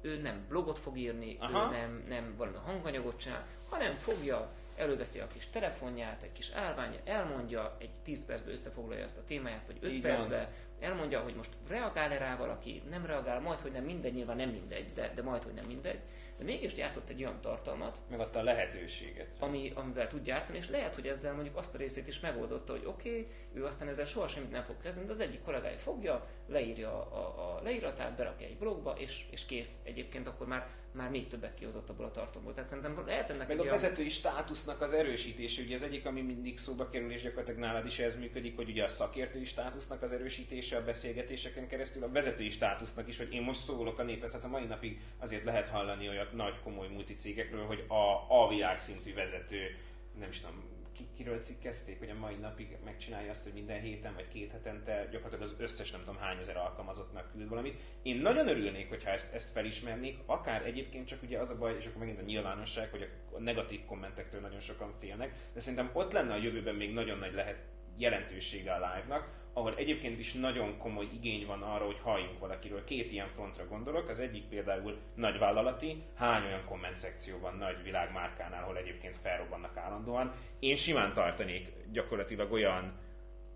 [0.00, 1.66] ő nem blogot fog írni, Aha.
[1.66, 6.98] ő nem, nem valami hanganyagot csinál, hanem fogja előveszi a kis telefonját, egy kis állvány,
[7.04, 10.48] elmondja, egy 10 percben összefoglalja azt a témáját, vagy 5 percben,
[10.80, 14.92] elmondja, hogy most reagál-e rá valaki, nem reagál, majd, hogy nem mindegy, nyilván nem mindegy,
[14.92, 15.98] de, de majd, hogy nem mindegy,
[16.38, 20.94] de mégis gyártott egy olyan tartalmat, megadta a lehetőséget, ami, amivel tud gyártani, és lehet,
[20.94, 24.28] hogy ezzel mondjuk azt a részét is megoldotta, hogy oké, okay, ő aztán ezzel soha
[24.28, 28.58] semmit nem fog kezdeni, de az egyik kollégája fogja, leírja a, a, leíratát, berakja egy
[28.58, 29.80] blogba, és, és kész.
[29.84, 32.54] Egyébként akkor már már még többet kihozott abból a tartalomból.
[32.54, 36.58] Tehát szerintem lehet ennek Meg a vezetői státusznak az erősítése, ugye az egyik, ami mindig
[36.58, 40.76] szóba kerül, és gyakorlatilag nálad is ez működik, hogy ugye a szakértői státusznak az erősítése
[40.76, 44.48] a beszélgetéseken keresztül, a vezetői státusznak is, hogy én most szólok a néphez, hát a
[44.48, 49.76] mai napig azért lehet hallani olyan nagy komoly multicégekről, hogy a, a világszintű vezető,
[50.18, 50.71] nem is tudom,
[51.16, 55.52] kiről cikkezték, hogy a mai napig megcsinálja azt, hogy minden héten vagy két hetente gyakorlatilag
[55.52, 57.80] az összes nem tudom hány ezer alkalmazottnak küld valamit.
[58.02, 61.86] Én nagyon örülnék, hogyha ezt, ezt felismernék, akár egyébként csak ugye az a baj, és
[61.86, 66.32] akkor megint a nyilvánosság, hogy a negatív kommentektől nagyon sokan félnek, de szerintem ott lenne
[66.32, 67.64] a jövőben még nagyon nagy lehet
[67.96, 72.84] jelentősége a live-nak, ahol egyébként is nagyon komoly igény van arra, hogy halljunk valakiről.
[72.84, 74.08] Két ilyen frontra gondolok.
[74.08, 80.32] Az egyik például nagyvállalati, hány olyan komment szekció van nagy világmárkánál, ahol egyébként felrobbannak állandóan.
[80.58, 82.92] Én simán tartanék gyakorlatilag olyan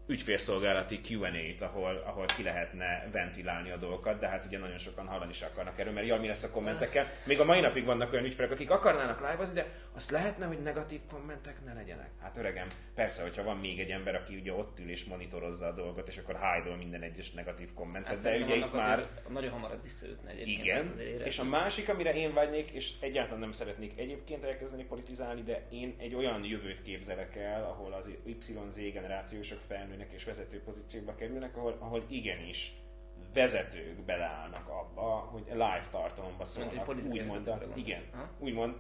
[0.07, 5.31] ügyfélszolgálati Q&A-t, ahol, ahol ki lehetne ventilálni a dolgokat, de hát ugye nagyon sokan hallani
[5.31, 7.11] is akarnak erről, mert jaj, mi lesz a kommentekkel.
[7.25, 11.01] Még a mai napig vannak olyan ügyfelek, akik akarnának live de azt lehetne, hogy negatív
[11.11, 12.11] kommentek ne legyenek.
[12.23, 15.73] Hát öregem, persze, hogyha van még egy ember, aki ugye ott ül és monitorozza a
[15.73, 19.07] dolgot, és akkor hide minden egyes negatív kommentet, hát de ugye itt már...
[19.29, 20.93] Nagyon hamar ez visszaütne egyébként.
[20.99, 25.63] Igen, és a másik, amire én vágynék, és egyáltalán nem szeretnék egyébként elkezdeni politizálni, de
[25.71, 31.15] én egy olyan jövőt képzelek el, ahol az YZ generációsok felnő vezetőnek és vezető pozícióba
[31.15, 32.73] kerülnek, ahol, ahol igenis
[33.35, 36.89] vezetők beleállnak abba, hogy live tartalomba szólnak.
[36.89, 38.03] Úgymond, igen,
[38.39, 38.75] úgymond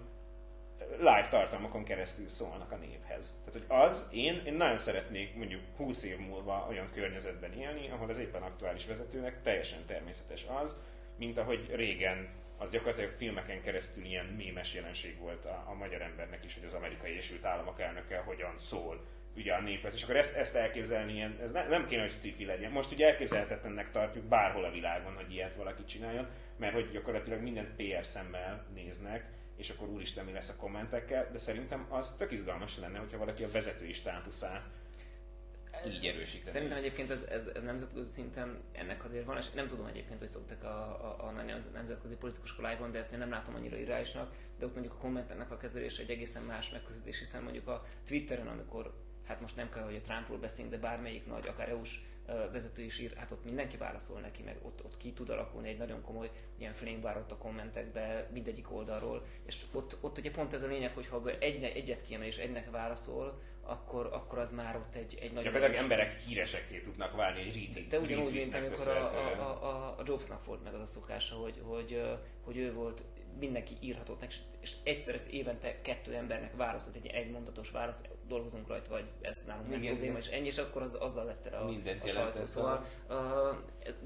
[0.98, 3.34] live tartalmakon keresztül szólnak a névhez.
[3.44, 8.08] Tehát, hogy az, én, én nagyon szeretnék mondjuk 20 év múlva olyan környezetben élni, ahol
[8.08, 10.82] az éppen aktuális vezetőnek teljesen természetes az,
[11.16, 16.44] mint ahogy régen az gyakorlatilag filmeken keresztül ilyen mémes jelenség volt a, a magyar embernek
[16.44, 19.04] is, hogy az amerikai Egyesült Államok elnöke hogyan szól
[19.36, 19.94] ugye a néphez.
[19.94, 22.70] És akkor ezt, ezt elképzelni, ilyen, ez ne, nem kéne, hogy sci legyen.
[22.70, 26.26] Most ugye elképzelhetetlennek tartjuk bárhol a világon, hogy ilyet valaki csináljon,
[26.56, 29.24] mert hogy gyakorlatilag mindent PR szemmel néznek,
[29.56, 33.42] és akkor úristen mi lesz a kommentekkel, de szerintem az tök izgalmas lenne, hogyha valaki
[33.44, 34.64] a vezetői státuszát
[35.84, 36.50] így erősíteni.
[36.50, 40.28] Szerintem egyébként ez, ez, ez nemzetközi szinten ennek azért van, és nem tudom egyébként, hogy
[40.28, 41.30] szoktak a, a, a
[41.72, 45.50] nemzetközi politikusok live de ezt én nem látom annyira irányosnak, de ott mondjuk a kommenteknek
[45.50, 48.94] a kezelése egy egészen más megközelítés, hiszen mondjuk a Twitteren, amikor
[49.26, 52.00] hát most nem kell, hogy a Trumpról beszéljünk, de bármelyik nagy, akár EU-s
[52.52, 55.78] vezető is ír, hát ott mindenki válaszol neki, meg ott, ott ki tud alakulni egy
[55.78, 60.66] nagyon komoly ilyen flame a kommentekbe mindegyik oldalról, és ott, ott ugye pont ez a
[60.66, 65.18] lényeg, hogy ha egy, egyet kiemel és egynek válaszol, akkor, akkor az már ott egy,
[65.20, 65.44] egy nagyon...
[65.44, 67.88] Gyakorlatilag emberek híresekké tudnak válni egy retweet.
[67.88, 71.60] De ugyanúgy, mint amikor a, a, a, a Jobsnak volt meg az a szokása, hogy,
[71.62, 72.02] hogy,
[72.44, 73.02] hogy ő volt
[73.38, 78.90] mindenki írhatott neki, és egyszer ez évente kettő embernek válaszolt egy egymondatos választ, dolgozunk rajta,
[78.90, 82.08] vagy ez nálunk nem probléma, és ennyi, és akkor az, azzal lett a, Mindent a
[82.08, 82.46] sajtó.
[82.46, 83.16] Szóval, uh,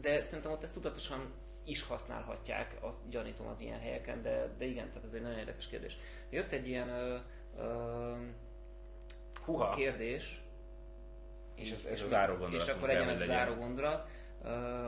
[0.00, 1.32] de szerintem ott ezt tudatosan
[1.64, 5.66] is használhatják, azt gyanítom az ilyen helyeken, de, de igen, tehát ez egy nagyon érdekes
[5.66, 5.96] kérdés.
[6.30, 8.18] Jött egy ilyen uh, uh,
[9.44, 9.74] Huha.
[9.74, 10.42] kérdés,
[11.54, 12.66] és, ez, ez a záró gondolat.
[12.66, 14.08] És akkor legyen ez záró gondolat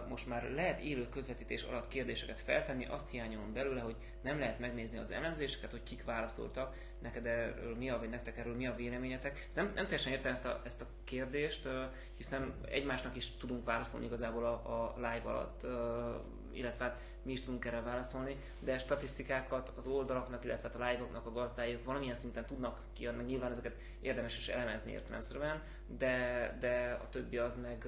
[0.08, 4.98] most már lehet élő közvetítés alatt kérdéseket feltenni, azt hiányolom belőle, hogy nem lehet megnézni
[4.98, 9.44] az elemzéseket, hogy kik válaszoltak, neked erről mi a, vagy nektek erről mi a véleményetek.
[9.48, 11.68] Ezt nem, nem teljesen értem ezt a, ezt a kérdést,
[12.16, 15.66] hiszen egymásnak is tudunk válaszolni igazából a, a live alatt,
[16.52, 21.26] illetve hát mi is tudunk erre válaszolni, de statisztikákat az oldalaknak, illetve hát a live-oknak
[21.26, 26.98] a gazdájuk valamilyen szinten tudnak kiadni, meg nyilván ezeket érdemes is elemezni értelemszerűen, de, de
[27.02, 27.86] a többi az meg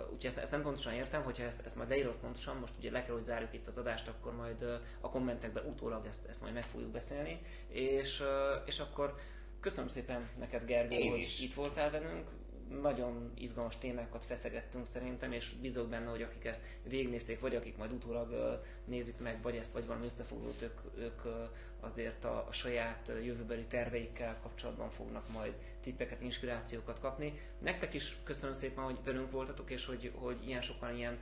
[0.00, 3.04] úgyhogy ezt, ezt nem pontosan értem, hogyha ezt, ezt majd leírod pontosan, most ugye le
[3.04, 4.62] kell, hogy zárjuk itt az adást, akkor majd
[5.00, 8.22] a kommentekben utólag ezt, ezt majd meg fogjuk beszélni, és,
[8.64, 9.14] és akkor
[9.60, 11.40] köszönöm szépen neked Gergő, Én hogy is.
[11.40, 12.28] itt voltál velünk,
[12.80, 17.92] nagyon izgalmas témákat feszegettünk szerintem, és bízok benne, hogy akik ezt végignézték, vagy akik majd
[17.92, 21.20] utólag nézik meg, vagy ezt, vagy valami összefoglalót, ők, ők
[21.80, 27.40] azért a, a saját jövőbeli terveikkel kapcsolatban fognak majd tippeket, inspirációkat kapni.
[27.58, 31.18] Nektek is köszönöm szépen, hogy velünk voltatok, és hogy, hogy ilyen sokan ilyen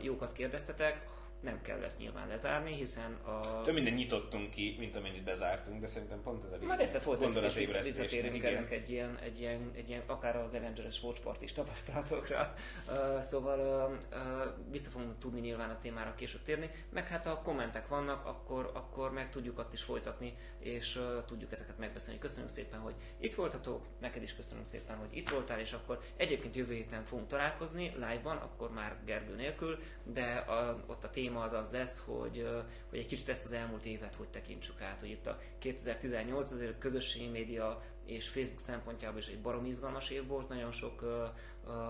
[0.00, 1.08] jókat kérdeztetek
[1.40, 3.62] nem kell ezt nyilván lezárni, hiszen a...
[3.62, 7.44] Több minden nyitottunk ki, mint amennyit bezártunk, de szerintem pont ez a Már egyszer folytatjuk,
[7.44, 11.42] és vissza, visszatérünk ennek egy ilyen, egy, ilyen, egy ilyen, akár az Avengers Watch Party
[11.42, 12.54] is tapasztalatokra.
[12.88, 17.42] Uh, szóval uh, uh, vissza fogunk tudni nyilván a témára később térni, meg hát ha
[17.42, 22.20] kommentek vannak, akkor, akkor meg tudjuk ott is folytatni, és uh, tudjuk ezeket megbeszélni.
[22.20, 26.56] Köszönöm szépen, hogy itt voltatok, neked is köszönöm szépen, hogy itt voltál, és akkor egyébként
[26.56, 31.44] jövő héten fogunk találkozni live-ban, akkor már Gergő nélkül, de a, ott a téma téma
[31.44, 32.48] az az lesz, hogy,
[32.88, 36.74] hogy egy kicsit ezt az elmúlt évet hogy tekintsük át, hogy itt a 2018 azért
[36.74, 41.04] a közösségi média és Facebook szempontjából is egy barom izgalmas év volt, nagyon sok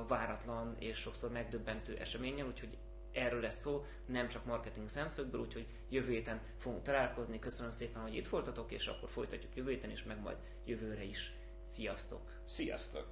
[0.08, 2.78] váratlan és sokszor megdöbbentő eseményen, úgyhogy
[3.12, 7.38] erről lesz szó, nem csak marketing szemszögből, úgyhogy jövő héten fogunk találkozni.
[7.38, 11.32] Köszönöm szépen, hogy itt voltatok, és akkor folytatjuk jövő héten, és meg majd jövőre is.
[11.62, 12.42] Sziasztok!
[12.44, 13.06] Sziasztok!